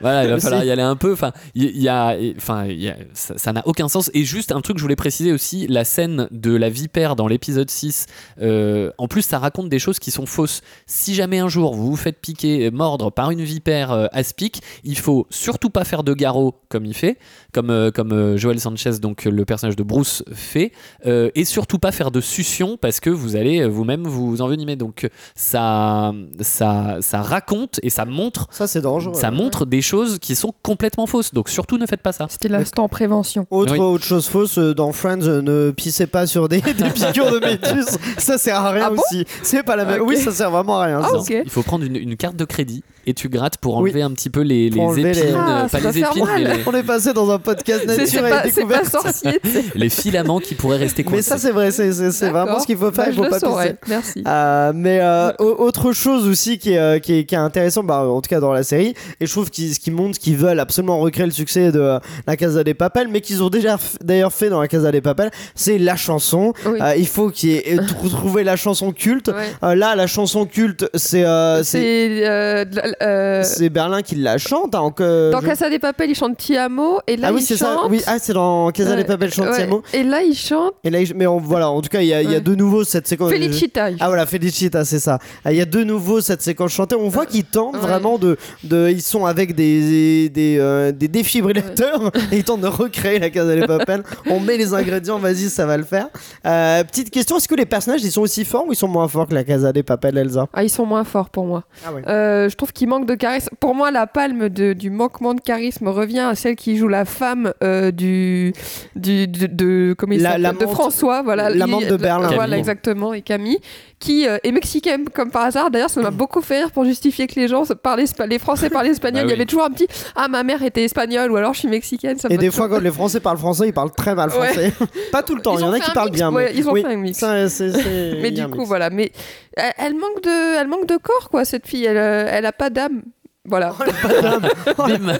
Voilà, 0.01 0.24
il 0.24 0.29
va 0.29 0.39
falloir 0.39 0.63
y 0.63 0.72
aller 0.72 0.81
un 0.81 0.96
peu. 0.96 1.13
Enfin, 1.13 1.31
il 1.55 1.77
y, 1.79 1.88
a, 1.89 2.15
enfin, 2.38 2.67
ça 3.13 3.53
n'a 3.53 3.62
aucun 3.67 3.88
sens. 3.88 4.10
Et 4.13 4.24
juste 4.24 4.51
un 4.51 4.62
truc, 4.62 4.77
je 4.77 4.81
voulais 4.84 4.96
préciser 4.96 5.31
aussi, 5.31 5.67
la 5.67 5.84
scène 5.86 6.27
de 6.31 6.55
la 6.55 6.69
vipère 6.69 7.15
dans 7.15 7.27
l'épisode 7.27 7.69
6. 7.69 8.05
euh, 8.41 8.91
en 8.98 9.08
plus, 9.08 9.22
ça 9.22 9.39
raconte 9.39 9.69
des 9.69 9.79
choses 9.79 10.00
qui 10.00 10.12
sont 10.12 10.25
fausses. 10.25 10.62
Si 10.88 11.13
jamais 11.15 11.39
un 11.39 11.50
jour 11.50 11.75
vous 11.75 11.88
vous 11.91 11.96
faites 11.96 12.19
piquer, 12.19 12.69
mordre 12.72 13.12
par 13.12 13.31
une 13.31 13.41
vipère 13.41 13.91
euh, 13.91 14.08
aspic, 14.12 14.62
il 14.84 14.98
faut 14.98 15.27
surtout 15.29 15.69
pas 15.69 15.84
faire 15.84 16.03
de 16.03 16.13
garrot 16.13 16.55
comme 16.69 16.86
il 16.86 16.93
fait, 16.93 17.17
comme 17.53 17.69
euh, 17.69 17.91
comme 17.91 18.12
euh, 18.12 18.38
Joel 18.38 18.60
Sanchez, 18.60 19.00
donc 19.01 19.25
le 19.25 19.46
personnage 19.46 19.75
de 19.75 19.84
Bruce 19.84 20.24
fait, 20.34 20.72
euh, 21.05 21.29
et 21.36 21.46
surtout 21.46 21.79
pas 21.79 21.91
faire 21.91 22.12
de 22.12 22.22
succion 22.22 22.77
parce 22.77 23.00
que 23.00 23.10
vous 23.10 23.36
allez 23.36 23.67
vous-même 23.67 24.03
vous 24.08 24.41
envenimer. 24.41 24.75
Donc 24.75 25.08
ça, 25.36 26.13
ça, 26.41 26.98
ça 27.01 27.22
raconte 27.22 27.79
et 27.84 27.89
ça 27.89 28.05
montre 28.05 28.28
Ça, 28.51 28.67
c'est 28.67 28.81
dangereux. 28.81 29.13
ça 29.15 29.31
montre 29.31 29.65
des 29.65 29.81
choses 29.81 30.19
qui 30.19 30.36
sont 30.36 30.53
complètement 30.63 31.05
fausses. 31.07 31.33
Donc 31.33 31.50
surtout 31.50 31.77
ne 31.77 31.86
faites 31.86 32.01
pas 32.01 32.12
ça. 32.12 32.27
C'était 32.29 32.48
l'instant 32.50 32.88
prévention. 32.88 33.45
Autre, 33.51 33.74
Oui. 33.74 33.79
autre 33.79 34.03
chose 34.03 34.27
fausse, 34.27 34.57
euh, 34.57 34.74
dans 34.74 34.91
Friends, 34.91 35.21
euh, 35.24 35.41
ne 35.41 35.71
pissez 35.71 36.07
pas 36.07 36.27
sur 36.27 36.50
des, 36.50 36.62
des 36.62 36.74
piqûres 36.89 37.31
de 37.31 37.39
métus. 37.39 37.98
Ça 38.17 38.38
sert 38.38 38.57
à 38.57 38.71
rien 38.71 38.83
Ah 38.88 38.89
bon 38.89 39.01
aussi. 39.01 39.25
C'est 39.43 39.63
pas 39.63 39.75
la 39.75 39.86
même. 39.86 40.01
Ok. 40.01 40.07
Oui, 40.09 40.17
ça 40.17 40.31
sert 40.31 40.51
vraiment 40.51 40.79
à 40.79 40.86
rien. 40.86 41.01
Ah. 41.03 41.09
Il 41.29 41.50
faut 41.50 41.63
prendre 41.63 41.83
une, 41.86 41.95
une 41.95 42.15
carte 42.17 42.36
de 42.36 42.45
crédit 42.45 42.83
et 43.06 43.13
tu 43.13 43.29
grattes 43.29 43.58
pour 43.58 43.77
Oui. 43.77 43.89
enlever 43.89 44.01
un 44.01 44.12
petit 44.12 44.29
peu 44.29 44.41
les, 44.41 44.70
les 44.70 44.79
épines, 45.00 45.36
Ah, 45.36 45.63
euh, 45.63 45.68
pas 45.68 45.79
les 45.79 46.00
épines, 46.00 46.25
mais 46.36 46.44
les, 46.44 46.50
On 46.65 46.74
est 46.74 46.84
passé 46.84 47.13
dans 47.13 47.29
un 47.32 47.39
podcast 47.39 47.84
C'est 47.88 47.98
nature 47.98 48.25
et 48.25 48.29
pas, 48.29 48.39
pas 48.41 48.48
découverte. 48.48 48.86
sorcier. 48.86 49.39
les 49.75 49.89
filaments 49.89 50.39
qui 50.39 50.56
pourraient 50.56 50.77
rester 50.77 51.03
Mais 51.03 51.12
coincés. 51.12 51.22
ça, 51.24 51.38
c'est 51.38 51.51
vrai, 51.51 51.72
c'est 51.72 51.89
vraiment 52.29 52.60
ce 52.60 52.65
qu'il 52.65 52.77
faut 52.77 52.91
faire. 52.91 53.06
Bah, 53.06 53.12
il 53.12 53.15
faut 53.15 53.24
je 53.25 53.29
pas 53.29 53.39
pisser. 53.39 53.75
Merci. 53.88 54.24
Euh, 54.27 54.72
mais 54.75 55.00
euh, 55.01 55.32
au- 55.39 55.63
autre 55.63 55.91
chose 55.91 56.27
aussi 56.27 56.58
qui 56.60 56.74
est, 56.74 57.01
qui 57.03 57.13
est, 57.20 57.24
qui 57.25 57.36
est 57.36 57.39
intéressant, 57.39 57.84
bah, 57.84 58.03
en 58.03 58.22
tout 58.22 58.29
cas 58.29 58.39
dans 58.39 58.53
la 58.53 58.63
série, 58.63 58.94
et 59.20 59.25
je 59.25 59.32
trouve 59.32 59.50
qu'ils 59.50 59.74
ce 59.75 59.79
qui 59.79 59.91
montre 59.91 60.18
qu'ils 60.20 60.38
veulent 60.38 60.60
absolument 60.60 61.00
recréer 61.00 61.25
le 61.25 61.32
succès 61.32 61.72
de 61.72 61.79
euh, 61.79 62.00
la 62.27 62.36
Casa 62.38 62.63
des 62.63 62.74
Papel, 62.74 63.08
mais 63.10 63.22
qu'ils 63.22 63.44
ont 63.44 63.50
déjà 63.50 63.77
d'ailleurs 64.03 64.34
fait 64.34 64.50
dans 64.50 64.62
la 64.62 64.68
Casa 64.68 64.91
des 64.91 65.01
Papel, 65.01 65.32
c'est 65.56 65.77
la 65.77 65.96
chanson. 65.96 66.53
Oui. 66.65 66.79
Euh, 66.82 66.96
il 66.98 67.08
faut 67.08 67.29
qu'il 67.29 67.51
ait 67.51 67.77
trou- 67.88 68.10
trouver 68.10 68.44
la 68.44 68.56
chanson 68.56 68.91
culte. 68.91 69.29
Ouais. 69.29 69.36
Euh, 69.63 69.75
là, 69.75 69.96
la 69.96 70.08
chanson 70.08 70.46
culte, 70.46 70.89
c'est 70.94 71.24
euh, 71.25 71.63
c'est 71.63 71.79
C'est 71.79 72.65
euh, 73.01 73.39
euh, 73.39 73.44
c'est 73.44 73.70
Berlin 73.70 74.01
qui 74.01 74.15
la 74.15 74.38
chante. 74.38 74.75
hein, 74.75 74.91
que 74.96 75.32
dans 75.32 75.41
je- 75.41 75.46
Casa 75.48 75.70
des 75.70 75.79
Papel, 75.79 76.10
il 76.10 76.15
chante 76.15 76.38
Ti 76.38 76.58
amo 76.58 77.00
et 77.08 77.18
là 77.18 77.27
ah 77.29 77.34
oui, 77.34 77.41
c'est 77.41 77.58
ça. 77.58 77.77
Oui, 77.89 78.01
ah, 78.08 78.18
c'est 78.20 78.34
dans 78.34 78.72
Casa 78.72 78.96
des 78.96 79.03
Papel 79.03 79.32
chante 79.34 79.48
ouais. 79.48 79.56
Tiamo. 79.56 79.84
Et 79.94 80.03
là 80.03 80.22
il 80.22 80.36
chante 80.36 80.74
Et 80.84 80.89
là, 80.89 81.00
il- 81.01 81.13
mais 81.15 81.27
on- 81.27 81.39
voilà, 81.39 81.70
en 81.70 81.82
tout 81.82 81.89
cas, 81.89 82.01
il 82.01 82.08
y 82.08 82.13
a, 82.13 82.22
il 82.22 82.32
y 82.32 82.36
a 82.36 82.39
de 82.39 82.56
nouveau 82.56 82.84
cette 82.84 83.08
séquence. 83.08 83.32
Felicita. 83.32 83.89
Ah 84.00 84.08
voilà, 84.08 84.25
Felicita, 84.25 84.84
c'est 84.86 85.00
ça. 85.00 85.20
Ah, 85.46 85.51
Il 85.51 85.58
y 85.58 85.62
a 85.62 85.65
de 85.65 85.84
nouveau 85.84 86.22
cette 86.22 86.41
séquence 86.41 86.72
chantée. 86.72 86.96
On 86.96 87.10
voit 87.10 87.25
qu'ils 87.25 87.44
tentent 87.46 87.77
vraiment 87.77 88.18
de, 88.18 88.38
de. 88.63 88.89
Ils 88.89 89.01
sont 89.01 89.25
avec 89.25 89.56
des, 89.56 90.29
des, 90.29 90.58
euh, 90.60 90.91
des 90.91 91.08
défibrillateurs 91.08 92.12
et 92.32 92.38
ils 92.38 92.44
tentent 92.44 92.62
de 92.62 92.68
recréer 92.68 93.20
la 93.20 93.29
Casa 93.29 93.56
des 93.56 93.65
Papel. 93.65 94.03
On 94.29 94.39
met 94.39 94.58
les 94.58 94.74
ingrédients, 94.74 95.18
vas-y, 95.20 95.50
ça 95.50 95.65
va 95.65 95.77
le 95.77 95.84
faire. 95.84 96.08
Euh, 96.46 96.84
petite 96.84 97.10
question 97.12 97.38
est-ce 97.38 97.48
que 97.48 97.56
les 97.56 97.65
personnages 97.65 98.03
ils 98.03 98.12
sont 98.12 98.22
aussi 98.22 98.46
forts 98.46 98.65
ou 98.68 98.74
ils 98.74 98.75
sont 98.75 98.88
moins 98.88 99.08
forts 99.08 99.27
que 99.27 99.34
la 99.34 99.44
Casa 99.44 99.72
des 99.72 99.84
Papel, 99.84 100.18
Elsa? 100.18 100.48
Ah, 100.53 100.63
ils 100.63 100.70
sont 100.70 100.86
moins 100.86 101.03
forts 101.03 101.29
pour 101.29 101.46
moi. 101.46 101.63
Ah. 101.86 101.89
Euh, 102.10 102.50
je 102.50 102.56
trouve 102.56 102.74
qu'il 102.79 102.88
manque 102.88 103.05
de 103.05 103.15
charisme. 103.15 103.50
Pour 103.59 103.75
moi, 103.75 103.91
la 103.91 104.07
palme 104.07 104.48
de- 104.50 104.74
du 104.74 104.89
manquement 104.89 105.33
de 105.33 105.41
charisme 105.41 105.88
revient 105.89 106.19
à 106.21 106.36
celle 106.36 106.55
qui 106.55 106.77
joue 106.77 106.88
la 106.88 107.03
femme 107.05 107.53
euh, 107.62 107.91
du, 107.91 108.53
du 108.95 109.27
de, 109.27 109.48
de- 109.48 109.95
comment 109.98 110.13
il 110.13 110.21
La- 110.21 110.31
s'appelle 110.41 110.57
de 110.57 110.65
François, 110.65 111.21
voilà, 111.21 111.50
l'amante 111.50 111.81
Il- 111.83 111.89
de 111.89 111.98
Berlin. 111.98 112.27
Voilà 112.27 112.41
Camille. 112.43 112.59
exactement 112.59 113.13
et 113.13 113.21
Camille 113.21 113.59
qui 114.00 114.25
euh, 114.29 114.38
est 114.43 114.53
mexicaine 114.53 115.09
comme 115.13 115.29
par 115.29 115.43
hasard. 115.43 115.69
D'ailleurs, 115.71 115.89
ça 115.89 116.01
m'a 116.01 116.09
beaucoup 116.24 116.41
fait 116.41 116.59
rire 116.59 116.71
pour 116.71 116.86
justifier 116.86 117.27
que 117.27 117.36
les 117.38 117.50
gens 117.50 117.63
parlaient 117.83 118.05
les 118.29 118.39
Français 118.39 118.69
parlaient 118.69 118.89
espagnol. 118.91 119.24
Bah 119.24 119.27
Il 119.27 119.31
y 119.31 119.33
oui. 119.33 119.33
avait 119.33 119.45
toujours 119.45 119.65
un 119.65 119.71
petit 119.71 119.88
ah 120.15 120.27
ma 120.29 120.43
mère 120.43 120.63
était 120.63 120.86
espagnole 120.86 121.31
ou 121.31 121.36
alors 121.36 121.53
je 121.53 121.59
suis 121.59 121.67
mexicaine. 121.67 122.17
Ça 122.17 122.29
Et 122.31 122.38
des 122.38 122.48
toujours- 122.48 122.67
fois, 122.67 122.69
quand 122.69 122.79
les 122.81 122.91
Français 122.91 123.19
parlent 123.19 123.38
français, 123.38 123.67
ils 123.67 123.74
parlent 123.74 123.91
très 123.91 124.15
mal 124.15 124.29
Ouais. 124.29 124.36
français. 124.48 124.74
Pas 125.12 125.21
tout 125.21 125.36
le 125.36 125.41
temps, 125.41 125.57
il 125.57 125.62
y 125.62 125.63
en 125.65 125.74
a 125.74 125.79
qui 125.81 125.91
parlent 125.91 126.07
mix, 126.09 126.17
bien. 126.17 126.31
ouais, 126.31 126.51
mais... 126.53 126.57
ils 126.59 126.69
ont 126.69 126.71
oui, 126.71 126.81
fait 126.81 126.93
un 126.93 126.95
mix. 126.95 127.17
ça, 127.19 127.33
Mais 128.21 128.31
du 128.31 128.48
coup, 128.48 128.59
mix. 128.59 128.67
voilà. 128.67 128.89
Mais 128.89 129.12
elle, 129.56 129.96
manque 129.96 130.22
de, 130.24 130.60
elle 130.60 130.68
manque 130.68 130.86
de 130.86 130.98
corps, 130.98 131.29
quoi, 131.29 131.46
cette 131.46 131.68
fille. 131.68 131.86
Elle, 131.86 131.98
euh, 131.98 132.27
elle 132.29 132.46
a 132.46 132.51
pas 132.53 132.70
d'âme. 132.70 133.03
Voilà. 133.48 133.74
Bim. 134.77 135.13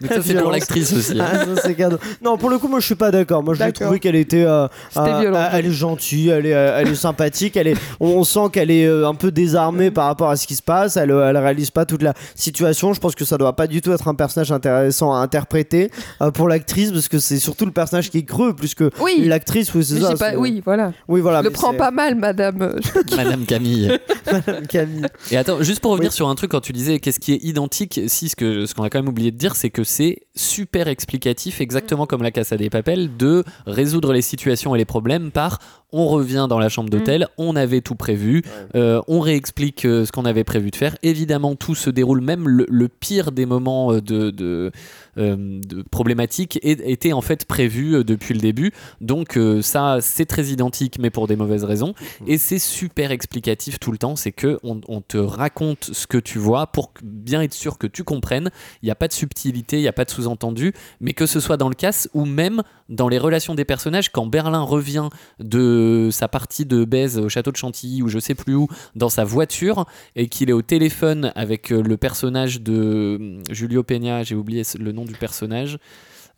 Donc 0.00 0.12
ça 0.12 0.22
c'est 0.22 0.34
pour 0.34 0.50
l'actrice 0.50 0.92
aussi. 0.92 1.18
hein. 1.20 1.26
Ah, 1.32 1.44
ça, 1.54 1.62
c'est 1.62 1.74
cadeau. 1.74 1.96
Non, 2.22 2.36
pour 2.36 2.50
le 2.50 2.58
coup, 2.58 2.66
moi 2.66 2.80
je 2.80 2.86
suis 2.86 2.96
pas 2.96 3.10
d'accord. 3.12 3.42
Moi 3.44 3.54
je 3.54 3.60
l'ai 3.60 3.66
D'accord. 3.66 3.86
trouvé 3.86 4.00
qu'elle 4.00 4.16
était. 4.16 4.44
euh, 4.44 4.66
C'était 4.90 5.08
euh, 5.10 5.20
violent. 5.20 5.48
elle 5.52 5.66
est 5.66 5.70
gentille, 5.70 6.28
elle 6.28 6.44
est, 6.46 6.54
euh, 6.54 6.78
elle 6.80 6.88
est 6.88 6.94
sympathique, 6.96 7.56
elle 7.56 7.68
est, 7.68 7.76
on, 8.00 8.08
on 8.08 8.24
sent 8.24 8.48
qu'elle 8.52 8.70
est 8.72 8.84
euh, 8.84 9.06
un 9.08 9.14
peu 9.14 9.30
désarmée 9.30 9.90
par 9.92 10.06
rapport 10.06 10.28
à 10.28 10.36
ce 10.36 10.46
qui 10.46 10.56
se 10.56 10.62
passe. 10.62 10.96
Elle, 10.96 11.12
euh, 11.12 11.28
elle 11.30 11.36
réalise 11.36 11.70
pas 11.70 11.86
toute 11.86 12.02
la 12.02 12.14
situation. 12.34 12.92
Je 12.94 13.00
pense 13.00 13.14
que 13.14 13.24
ça 13.24 13.38
doit 13.38 13.54
pas 13.54 13.68
du 13.68 13.80
tout 13.80 13.92
être 13.92 14.08
un 14.08 14.14
personnage 14.16 14.50
intéressant 14.50 15.14
à 15.14 15.18
interpréter 15.18 15.92
euh, 16.20 16.32
pour 16.32 16.48
l'actrice 16.48 16.90
parce 16.90 17.08
que 17.08 17.20
c'est 17.20 17.38
surtout 17.38 17.64
le 17.64 17.72
personnage 17.72 18.10
qui 18.10 18.18
est 18.18 18.24
creux 18.24 18.54
plus 18.54 18.74
que 18.74 18.90
Oui. 19.00 19.24
l'actrice. 19.26 19.72
Oui, 19.74 19.84
c'est 19.84 20.00
ça. 20.00 20.10
j'ai 20.10 20.16
pas- 20.16 20.34
oui, 20.36 20.60
voilà. 20.64 20.92
oui, 21.06 21.20
voilà. 21.20 21.42
Le 21.42 21.50
c'est- 21.54 21.76
pas 21.76 21.92
mal, 21.92 22.16
madame. 22.16 22.74
Madame 23.16 23.44
Camille. 23.46 23.96
Camille. 24.68 25.06
Et 25.30 25.36
attends, 25.36 25.62
juste 25.62 25.80
pour 25.80 25.92
revenir 25.92 26.10
Oui. 26.10 26.16
sur 26.16 26.28
un 26.28 26.34
truc, 26.34 26.50
quand 26.50 26.60
tu 26.60 26.72
disais 26.72 26.98
qu'est-ce 26.98 27.20
qui 27.20 27.29
qui 27.30 27.46
est 27.46 27.48
identique, 27.48 28.00
si 28.08 28.28
ce 28.28 28.34
que 28.34 28.66
ce 28.66 28.74
qu'on 28.74 28.82
a 28.82 28.90
quand 28.90 28.98
même 28.98 29.08
oublié 29.08 29.30
de 29.30 29.36
dire, 29.36 29.54
c'est 29.54 29.70
que 29.70 29.84
c'est 29.84 30.22
super 30.34 30.88
explicatif, 30.88 31.60
exactement 31.60 32.06
comme 32.06 32.22
la 32.22 32.32
Casa 32.32 32.56
des 32.56 32.70
Papels, 32.70 33.16
de 33.16 33.44
résoudre 33.66 34.12
les 34.12 34.22
situations 34.22 34.74
et 34.74 34.78
les 34.78 34.84
problèmes 34.84 35.30
par 35.30 35.60
on 35.92 36.06
revient 36.06 36.46
dans 36.48 36.58
la 36.58 36.68
chambre 36.68 36.90
d'hôtel, 36.90 37.28
on 37.38 37.56
avait 37.56 37.80
tout 37.80 37.94
prévu, 37.94 38.42
euh, 38.74 39.00
on 39.08 39.20
réexplique 39.20 39.84
euh, 39.84 40.04
ce 40.04 40.12
qu'on 40.12 40.24
avait 40.24 40.44
prévu 40.44 40.70
de 40.70 40.76
faire. 40.76 40.96
Évidemment, 41.02 41.56
tout 41.56 41.74
se 41.74 41.90
déroule, 41.90 42.20
même 42.20 42.48
le, 42.48 42.66
le 42.68 42.88
pire 42.88 43.32
des 43.32 43.46
moments 43.46 43.92
euh, 43.92 44.00
de, 44.00 44.30
de, 44.30 44.72
euh, 45.18 45.60
de 45.60 45.82
problématiques 45.82 46.58
était 46.62 47.12
en 47.12 47.20
fait 47.20 47.44
prévu 47.44 48.04
depuis 48.04 48.34
le 48.34 48.40
début. 48.40 48.72
Donc 49.00 49.36
euh, 49.36 49.62
ça, 49.62 49.98
c'est 50.00 50.26
très 50.26 50.46
identique, 50.46 50.98
mais 50.98 51.10
pour 51.10 51.26
des 51.26 51.36
mauvaises 51.36 51.64
raisons. 51.64 51.94
Et 52.26 52.38
c'est 52.38 52.58
super 52.58 53.10
explicatif 53.10 53.78
tout 53.78 53.92
le 53.92 53.98
temps. 53.98 54.16
C'est 54.16 54.32
que 54.32 54.58
on, 54.62 54.80
on 54.88 55.00
te 55.00 55.16
raconte 55.16 55.90
ce 55.92 56.06
que 56.06 56.18
tu 56.18 56.38
vois 56.38 56.66
pour 56.68 56.92
bien 57.02 57.42
être 57.42 57.54
sûr 57.54 57.78
que 57.78 57.86
tu 57.86 58.04
comprennes. 58.04 58.50
Il 58.82 58.86
n'y 58.86 58.90
a 58.90 58.94
pas 58.94 59.08
de 59.08 59.12
subtilité, 59.12 59.76
il 59.76 59.82
n'y 59.82 59.88
a 59.88 59.92
pas 59.92 60.04
de 60.04 60.10
sous-entendu, 60.10 60.72
mais 61.00 61.12
que 61.12 61.26
ce 61.26 61.40
soit 61.40 61.56
dans 61.56 61.68
le 61.68 61.74
casse 61.74 62.08
ou 62.14 62.24
même 62.24 62.62
dans 62.90 63.08
les 63.08 63.18
relations 63.18 63.54
des 63.54 63.64
personnages, 63.64 64.10
quand 64.10 64.26
Berlin 64.26 64.60
revient 64.60 65.08
de 65.38 66.08
sa 66.10 66.28
partie 66.28 66.66
de 66.66 66.84
baise 66.84 67.18
au 67.18 67.28
château 67.28 67.52
de 67.52 67.56
Chantilly 67.56 68.02
ou 68.02 68.08
je 68.08 68.18
sais 68.18 68.34
plus 68.34 68.54
où, 68.54 68.68
dans 68.94 69.08
sa 69.08 69.24
voiture, 69.24 69.86
et 70.16 70.28
qu'il 70.28 70.50
est 70.50 70.54
au 70.54 70.62
téléphone 70.62 71.32
avec 71.36 71.72
euh, 71.72 71.82
le 71.82 71.96
personnage 71.96 72.60
de 72.60 73.16
hum, 73.18 73.42
Julio 73.50 73.82
Peña, 73.82 74.22
j'ai 74.24 74.34
oublié 74.34 74.62
le 74.78 74.92
nom 74.92 75.04
du 75.04 75.14
personnage. 75.14 75.78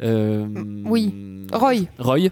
Euh, 0.02 0.46
Oui. 0.84 1.14
Roy. 1.52 1.86
Roy. 1.98 2.28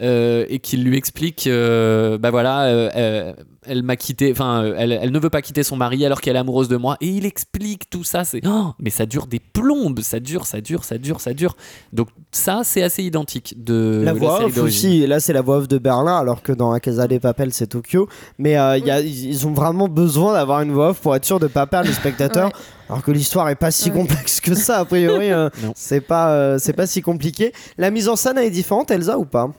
Euh, 0.00 0.44
et 0.48 0.58
qu'il 0.58 0.84
lui 0.84 0.96
explique, 0.96 1.46
euh, 1.46 2.18
bah 2.18 2.30
voilà, 2.30 2.64
euh, 2.64 2.90
euh, 2.96 3.32
elle 3.66 3.82
m'a 3.82 3.96
quitté, 3.96 4.30
enfin, 4.32 4.62
euh, 4.62 4.74
elle, 4.76 4.92
elle 4.92 5.10
ne 5.12 5.18
veut 5.18 5.30
pas 5.30 5.40
quitter 5.40 5.62
son 5.62 5.76
mari 5.76 6.04
alors 6.04 6.20
qu'elle 6.20 6.36
est 6.36 6.38
amoureuse 6.40 6.68
de 6.68 6.76
moi, 6.76 6.96
et 7.00 7.06
il 7.08 7.24
explique 7.24 7.88
tout 7.88 8.04
ça, 8.04 8.24
c'est, 8.24 8.40
oh, 8.46 8.72
mais 8.80 8.90
ça 8.90 9.06
dure 9.06 9.26
des 9.26 9.40
plombes, 9.40 10.00
ça 10.00 10.20
dure, 10.20 10.46
ça 10.46 10.60
dure, 10.60 10.84
ça 10.84 10.98
dure, 10.98 11.20
ça 11.20 11.32
dure. 11.32 11.56
Donc 11.92 12.08
ça, 12.32 12.60
c'est 12.64 12.82
assez 12.82 13.02
identique 13.04 13.54
de 13.62 14.02
La 14.04 14.12
voix 14.12 14.38
série 14.38 14.50
off 14.50 14.58
aussi, 14.58 15.06
là 15.06 15.20
c'est 15.20 15.32
la 15.32 15.40
voix 15.42 15.58
off 15.58 15.68
de 15.68 15.78
Berlin, 15.78 16.16
alors 16.18 16.42
que 16.42 16.52
dans 16.52 16.72
la 16.72 16.80
Casa 16.80 17.06
des 17.06 17.20
Papel 17.20 17.52
c'est 17.52 17.68
Tokyo. 17.68 18.08
Mais 18.38 18.58
euh, 18.58 18.76
il 18.76 18.84
y 18.86 18.90
a- 18.90 19.00
ils 19.00 19.46
ont 19.46 19.52
vraiment 19.52 19.88
besoin 19.88 20.34
d'avoir 20.34 20.60
une 20.60 20.72
voix 20.72 20.90
off 20.90 21.00
pour 21.00 21.14
être 21.16 21.24
sûr 21.24 21.38
de 21.40 21.46
pas 21.46 21.66
perdre 21.66 21.88
les 21.88 21.94
spectateurs. 21.94 22.48
Ouais. 22.48 22.52
Alors 22.94 23.02
que 23.04 23.10
l'histoire 23.10 23.48
est 23.48 23.56
pas 23.56 23.72
si 23.72 23.90
Ouais. 23.90 23.96
complexe 23.96 24.40
que 24.40 24.54
ça, 24.54 24.78
a 24.78 24.84
priori. 24.84 25.32
euh, 25.32 25.50
Non. 25.64 25.72
c'est 25.74 26.00
pas, 26.00 26.30
euh, 26.30 26.58
c'est 26.60 26.72
pas 26.74 26.86
si 26.86 27.02
compliqué. 27.02 27.52
La 27.76 27.90
mise 27.90 28.08
en 28.08 28.14
scène 28.14 28.38
elle 28.38 28.44
est 28.46 28.50
différente, 28.50 28.90
Elsa 28.92 29.18
ou 29.18 29.24
pas? 29.24 29.50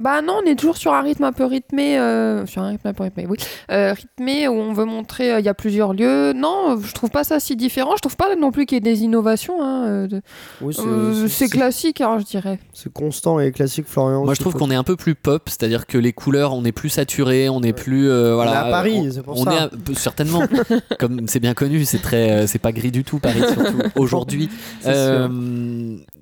Bah 0.00 0.22
non, 0.22 0.40
on 0.42 0.46
est 0.46 0.56
toujours 0.56 0.76
sur 0.76 0.92
un 0.92 1.02
rythme 1.02 1.24
un 1.24 1.32
peu 1.32 1.44
rythmé, 1.44 1.98
euh, 1.98 2.44
sur 2.46 2.62
un 2.62 2.68
rythme 2.68 2.88
un 2.88 2.92
peu 2.94 3.04
rythmé, 3.04 3.26
oui, 3.28 3.36
Euh, 3.70 3.92
rythmé 3.92 4.48
où 4.48 4.52
on 4.54 4.72
veut 4.72 4.84
montrer, 4.84 5.32
euh, 5.32 5.40
il 5.40 5.46
y 5.46 5.48
a 5.48 5.54
plusieurs 5.54 5.94
lieux. 5.94 6.32
Non, 6.34 6.76
je 6.82 6.92
trouve 6.92 7.10
pas 7.10 7.24
ça 7.24 7.40
si 7.40 7.56
différent. 7.56 7.92
Je 7.96 8.00
trouve 8.00 8.16
pas 8.16 8.34
non 8.36 8.50
plus 8.50 8.66
qu'il 8.66 8.76
y 8.76 8.78
ait 8.78 8.80
des 8.80 9.02
innovations. 9.02 9.62
hein, 9.62 9.84
euh, 9.86 10.06
de- 10.06 10.22
Oui, 10.60 10.74
euh, 10.78 11.28
c'est 11.28 11.48
classique, 11.48 12.00
hein, 12.00 12.18
je 12.18 12.24
dirais. 12.24 12.58
c'est 12.72 12.92
constant 12.92 13.38
et 13.40 13.52
classique, 13.52 13.86
Florian. 13.88 14.24
Moi, 14.24 14.34
je 14.34 14.40
trouve 14.40 14.54
qu'on 14.54 14.70
est 14.70 14.74
un 14.74 14.84
peu 14.84 14.96
plus 14.96 15.14
pop, 15.14 15.48
c'est-à-dire 15.48 15.86
que 15.86 15.96
les 15.98 16.12
couleurs, 16.12 16.52
on 16.54 16.64
est 16.64 16.72
plus 16.72 16.88
saturé, 16.88 17.48
on 17.48 17.62
est 17.62 17.72
plus, 17.72 18.08
euh, 18.10 18.34
voilà. 18.34 18.64
à 18.66 18.70
Paris, 18.70 18.94
on- 19.08 19.10
c'est 19.12 19.22
pour 19.22 19.38
on 19.40 19.44
ça. 19.44 19.52
est 19.52 19.58
à- 19.58 19.70
certainement, 19.94 20.40
comme 20.98 21.26
c'est 21.28 21.40
bien 21.40 21.54
connu, 21.54 21.84
c'est 21.84 22.02
très, 22.02 22.30
euh, 22.30 22.46
c'est 22.46 22.58
pas 22.58 22.72
gris 22.72 22.90
du 22.90 23.04
tout 23.04 23.18
Paris 23.20 23.42
surtout 23.52 23.78
aujourd'hui. 23.96 24.48
Euh, 24.86 25.28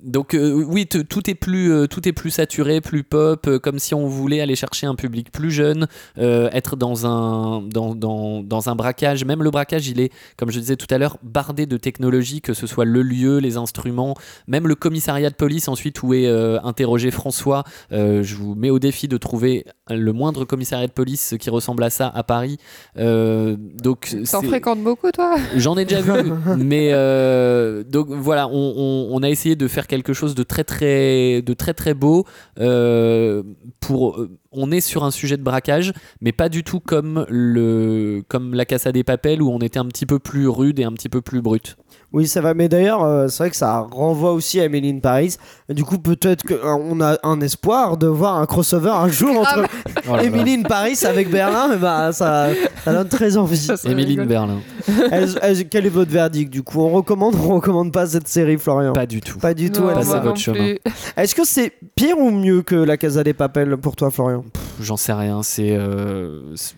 donc 0.03 0.33
euh, 0.35 0.51
oui, 0.67 0.85
tout 0.87 1.29
est 1.29 1.35
plus, 1.35 1.71
euh, 1.71 1.87
tout 1.87 2.07
est 2.07 2.13
plus 2.13 2.29
saturé, 2.31 2.81
plus 2.81 3.03
pop, 3.03 3.45
euh, 3.47 3.59
comme 3.63 3.79
si 3.79 3.95
on 3.95 4.05
voulait 4.07 4.41
aller 4.41 4.55
chercher 4.55 4.85
un 4.85 4.93
public 4.93 5.31
plus 5.31 5.49
jeune, 5.49 5.87
euh, 6.19 6.49
être 6.51 6.75
dans 6.75 7.07
un, 7.07 7.63
dans, 7.63 7.95
dans, 7.95 8.43
dans 8.43 8.69
un 8.69 8.75
braquage. 8.75 9.25
Même 9.25 9.41
le 9.41 9.49
braquage, 9.49 9.87
il 9.87 9.99
est, 9.99 10.11
comme 10.37 10.51
je 10.51 10.59
disais 10.59 10.75
tout 10.75 10.85
à 10.93 10.97
l'heure, 10.99 11.17
bardé 11.23 11.65
de 11.65 11.77
technologie, 11.77 12.41
que 12.41 12.53
ce 12.53 12.67
soit 12.67 12.85
le 12.85 13.01
lieu, 13.01 13.39
les 13.39 13.57
instruments, 13.57 14.15
même 14.47 14.67
le 14.67 14.75
commissariat 14.75 15.29
de 15.31 15.35
police 15.35 15.67
ensuite 15.67 16.03
où 16.03 16.13
est 16.13 16.27
euh, 16.27 16.59
interrogé 16.63 17.09
François. 17.09 17.63
Euh, 17.91 18.21
je 18.21 18.35
vous 18.35 18.53
mets 18.53 18.69
au 18.69 18.77
défi 18.79 19.07
de 19.07 19.17
trouver 19.17 19.65
le 19.89 20.11
moindre 20.13 20.45
commissariat 20.45 20.87
de 20.87 20.91
police 20.91 21.35
qui 21.39 21.49
ressemble 21.49 21.83
à 21.83 21.89
ça 21.89 22.11
à 22.13 22.23
Paris. 22.23 22.57
Euh, 22.97 23.55
donc 23.57 24.13
T'en 24.29 24.41
fréquentes 24.41 24.83
beaucoup, 24.83 25.09
toi? 25.11 25.37
J'en 25.55 25.77
ai 25.77 25.85
déjà 25.85 26.01
vu, 26.01 26.31
mais 26.57 26.91
donc 27.85 28.07
voilà, 28.09 28.47
on, 28.49 28.73
on- 28.77 29.07
on 29.15 29.23
a 29.23 29.29
essayé 29.29 29.55
de 29.55 29.67
faire 29.67 29.87
quelque 29.87 30.11
chose 30.13 30.35
de 30.35 30.43
très 30.43 30.63
très 30.65 31.41
de 31.41 31.53
très 31.53 31.73
très 31.73 31.93
beau. 31.93 32.25
Euh, 33.91 34.37
on 34.51 34.71
est 34.71 34.81
sur 34.81 35.03
un 35.03 35.11
sujet 35.11 35.37
de 35.37 35.43
braquage, 35.43 35.93
mais 36.21 36.31
pas 36.31 36.49
du 36.49 36.63
tout 36.63 36.79
comme 36.79 37.25
le 37.29 38.23
comme 38.27 38.53
la 38.53 38.65
Casa 38.65 38.91
des 38.91 39.03
Papels 39.03 39.41
où 39.41 39.49
on 39.49 39.59
était 39.59 39.79
un 39.79 39.85
petit 39.85 40.05
peu 40.05 40.19
plus 40.19 40.47
rude 40.47 40.79
et 40.79 40.83
un 40.83 40.93
petit 40.93 41.09
peu 41.09 41.21
plus 41.21 41.41
brut. 41.41 41.77
Oui, 42.13 42.27
ça 42.27 42.41
va. 42.41 42.53
Mais 42.53 42.69
d'ailleurs, 42.69 43.03
euh, 43.03 43.27
c'est 43.27 43.39
vrai 43.43 43.49
que 43.49 43.55
ça 43.55 43.79
renvoie 43.91 44.33
aussi 44.33 44.59
à 44.59 44.65
Emily 44.65 44.91
in 44.91 44.99
Paris. 44.99 45.35
Du 45.69 45.83
coup, 45.83 45.97
peut-être 45.97 46.43
qu'on 46.43 47.01
a 47.01 47.17
un 47.23 47.41
espoir 47.41 47.97
de 47.97 48.05
voir 48.07 48.37
un 48.37 48.45
crossover 48.45 48.91
un 48.91 49.07
jour 49.07 49.39
entre 49.39 49.63
Oh 50.09 50.17
Emily 50.21 50.53
in 50.59 50.61
Paris 50.63 50.97
avec 51.05 51.29
Berlin. 51.31 51.73
Et 51.73 51.77
bah, 51.77 52.11
ça, 52.11 52.49
ça 52.83 52.93
donne 52.93 53.07
très 53.09 53.35
envie. 53.35 53.67
Rigolo. 53.83 54.27
Berlin, 54.27 54.57
Est-ce- 55.11 55.37
est-ce- 55.41 55.63
quel 55.63 55.85
est 55.87 55.89
votre 55.89 56.11
verdict 56.11 56.51
du 56.51 56.61
coup? 56.61 56.81
On 56.81 56.89
recommande 56.91 57.35
ou 57.35 57.51
on 57.51 57.55
recommande 57.55 57.91
pas 57.91 58.05
cette 58.05 58.27
série, 58.27 58.57
Florian? 58.57 58.93
Pas 58.93 59.05
du 59.07 59.19
tout. 59.21 59.39
Pas 59.39 59.53
du 59.53 59.71
tout. 59.71 59.81
Passez 59.83 60.19
votre 60.19 60.37
chemin. 60.37 60.75
Est-ce 61.17 61.33
que 61.33 61.45
c'est 61.45 61.73
pire 61.95 62.17
ou 62.19 62.29
mieux 62.29 62.61
que 62.61 62.75
la 62.75 62.97
Casa 62.97 63.23
des 63.23 63.33
Papels 63.33 63.75
pour 63.77 63.95
toi, 63.95 64.11
Florian? 64.11 64.43
J'en 64.79 64.97
sais 64.97 65.13
rien. 65.13 65.41
C'est 65.41 65.71
euh, 65.71 66.55
c'est- 66.55 66.75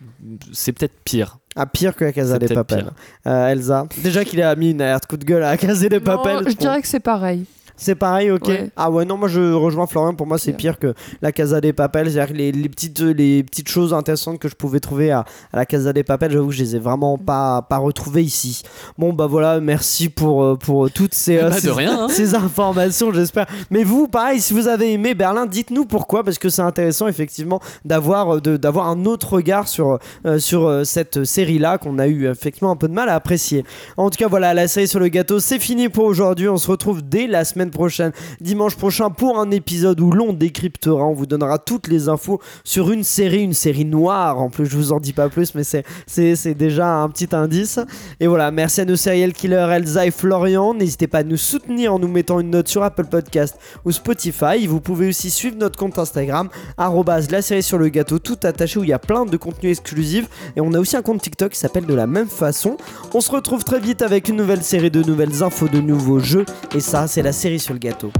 c'est 0.53 0.71
peut-être 0.71 0.95
pire. 1.03 1.37
Ah, 1.57 1.65
pire 1.65 1.95
que 1.95 2.03
la 2.03 2.11
Casa 2.11 2.37
des 2.37 2.47
pire. 2.47 2.91
Euh, 3.27 3.47
Elsa, 3.47 3.85
déjà 4.03 4.25
qu'il 4.25 4.41
a 4.41 4.53
mis 4.57 4.71
une 4.71 4.81
alerte 4.81 5.05
coup 5.07 5.15
de 5.15 5.23
gueule 5.23 5.43
à 5.43 5.51
la 5.51 5.57
Casa 5.57 5.87
des 5.87 5.99
Non, 5.99 6.03
Papels. 6.03 6.49
je 6.49 6.55
dirais 6.55 6.81
que 6.81 6.87
c'est 6.87 6.99
pareil. 6.99 7.45
C'est 7.77 7.95
pareil, 7.95 8.31
ok. 8.31 8.47
Ouais. 8.47 8.69
Ah 8.75 8.89
ouais, 8.89 9.03
non, 9.05 9.17
moi 9.17 9.27
je 9.27 9.51
rejoins 9.53 9.85
Florian. 9.87 10.13
Pour 10.15 10.27
moi, 10.27 10.37
c'est 10.37 10.51
Ouais. 10.51 10.57
pire 10.57 10.79
que 10.79 10.93
la 11.21 11.31
Casa 11.31 11.59
des 11.61 11.73
Papels. 11.73 12.09
C'est-à-dire 12.11 12.35
les, 12.35 12.51
les 12.51 12.69
petites, 12.69 12.99
les 13.01 13.43
petites 13.43 13.67
choses 13.69 13.93
intéressantes 13.93 14.39
que 14.39 14.47
je 14.47 14.55
pouvais 14.55 14.79
trouver 14.79 15.11
à, 15.11 15.25
à 15.51 15.57
la 15.57 15.65
Casa 15.65 15.91
des 15.93 16.03
Papels, 16.03 16.31
j'avoue 16.31 16.47
que 16.49 16.53
je 16.53 16.63
les 16.63 16.75
ai 16.75 16.79
vraiment 16.79 17.17
pas, 17.17 17.61
pas 17.63 17.77
retrouvées 17.77 18.23
ici. 18.23 18.61
Bon, 18.97 19.11
bah 19.13 19.27
voilà, 19.27 19.59
merci 19.59 20.09
pour, 20.09 20.43
euh, 20.43 20.55
pour 20.55 20.89
toutes 20.91 21.13
ces, 21.13 21.37
euh, 21.37 21.49
Bah, 21.49 21.55
de 21.55 21.59
ces- 21.61 21.71
rien, 21.71 22.03
hein. 22.03 22.07
ces 22.09 22.33
informations, 22.35 23.11
j'espère. 23.13 23.45
Mais 23.71 23.83
vous, 23.83 24.07
pareil, 24.07 24.39
si 24.39 24.53
vous 24.53 24.67
avez 24.67 24.93
aimé 24.93 25.13
Berlin, 25.13 25.45
dites-nous 25.45 25.85
pourquoi, 25.85 26.23
parce 26.23 26.37
que 26.39 26.49
c'est 26.49 26.61
intéressant 26.61 27.07
effectivement 27.07 27.59
d'avoir 27.83 28.37
euh, 28.37 28.39
d'avoir 28.57 28.87
un 28.87 29.05
autre 29.05 29.33
regard 29.33 29.67
sur, 29.67 29.99
euh, 30.25 30.39
sur 30.39 30.85
cette 30.85 31.23
série-là 31.25 31.77
qu'on 31.77 31.99
a 31.99 32.07
eu 32.07 32.27
effectivement 32.29 32.71
un 32.71 32.75
peu 32.75 32.87
de 32.87 32.93
mal 32.93 33.09
à 33.09 33.15
apprécier. 33.15 33.63
En 33.97 34.09
tout 34.09 34.17
cas, 34.17 34.27
voilà, 34.27 34.53
la 34.53 34.67
série 34.67 34.87
sur 34.87 34.99
le 34.99 35.07
gâteau, 35.09 35.39
c'est 35.39 35.59
fini 35.59 35.89
pour 35.89 36.05
aujourd'hui. 36.05 36.47
On 36.47 36.57
se 36.57 36.69
retrouve 36.71 37.01
dès 37.01 37.27
la 37.27 37.43
semaine 37.43 37.64
prochaine, 37.71 38.11
dimanche 38.41 38.75
prochain, 38.75 39.09
pour 39.09 39.39
un 39.39 39.51
épisode 39.51 39.99
où 40.01 40.11
l'on 40.11 40.33
décryptera, 40.33 41.05
on 41.05 41.13
vous 41.13 41.25
donnera 41.25 41.59
toutes 41.59 41.87
les 41.87 42.09
infos 42.09 42.39
sur 42.63 42.91
une 42.91 43.03
série, 43.03 43.43
une 43.43 43.53
série 43.53 43.85
noire. 43.85 44.39
En 44.39 44.49
plus, 44.49 44.65
je 44.65 44.75
vous 44.75 44.91
en 44.91 44.99
dis 44.99 45.13
pas 45.13 45.29
plus, 45.29 45.53
mais 45.55 45.63
c'est 45.63 46.53
déjà 46.53 46.95
un 46.95 47.09
petit 47.09 47.35
indice. 47.35 47.79
Et 48.19 48.27
voilà, 48.27 48.51
merci 48.51 48.81
à 48.81 48.85
nos 48.85 48.95
serial 48.95 49.33
killers 49.33 49.67
Elsa 49.71 50.05
et 50.05 50.11
Florian. 50.11 50.73
N'hésitez 50.73 51.07
pas 51.07 51.19
à 51.19 51.23
nous 51.23 51.37
soutenir 51.37 51.93
en 51.93 51.99
nous 51.99 52.07
mettant 52.07 52.39
une 52.39 52.51
note 52.51 52.67
sur 52.67 52.83
Apple 52.83 53.05
Podcast 53.05 53.57
ou 53.85 53.91
Spotify. 53.91 54.67
Vous 54.67 54.81
pouvez 54.81 55.09
aussi 55.09 55.29
suivre 55.29 55.57
notre 55.57 55.77
compte 55.77 55.97
Instagram, 55.99 56.49
la 56.77 57.41
série 57.41 57.63
sur 57.63 57.77
le 57.77 57.89
gâteau, 57.89 58.19
tout 58.19 58.37
attaché 58.43 58.79
où 58.79 58.83
il 58.83 58.89
y 58.89 58.93
a 58.93 58.99
plein 58.99 59.25
de 59.25 59.37
contenus 59.37 59.71
exclusifs. 59.71 60.27
Et 60.55 60.61
on 60.61 60.73
a 60.73 60.79
aussi 60.79 60.95
un 60.95 61.01
compte 61.01 61.21
TikTok 61.21 61.51
qui 61.51 61.59
s'appelle 61.59 61.85
de 61.85 61.93
la 61.93 62.07
même 62.07 62.27
façon. 62.27 62.77
On 63.13 63.21
se 63.21 63.31
retrouve 63.31 63.63
très 63.63 63.79
vite 63.79 64.01
avec 64.01 64.29
une 64.29 64.35
nouvelle 64.35 64.63
série 64.63 64.91
de 64.91 65.03
nouvelles 65.03 65.43
infos, 65.43 65.67
de 65.67 65.79
nouveaux 65.79 66.19
jeux. 66.19 66.45
Et 66.73 66.79
ça, 66.79 67.07
c'est 67.07 67.21
la 67.21 67.31
série 67.31 67.54
sur 67.59 67.73
le 67.73 67.79
gâteau. 67.79 68.11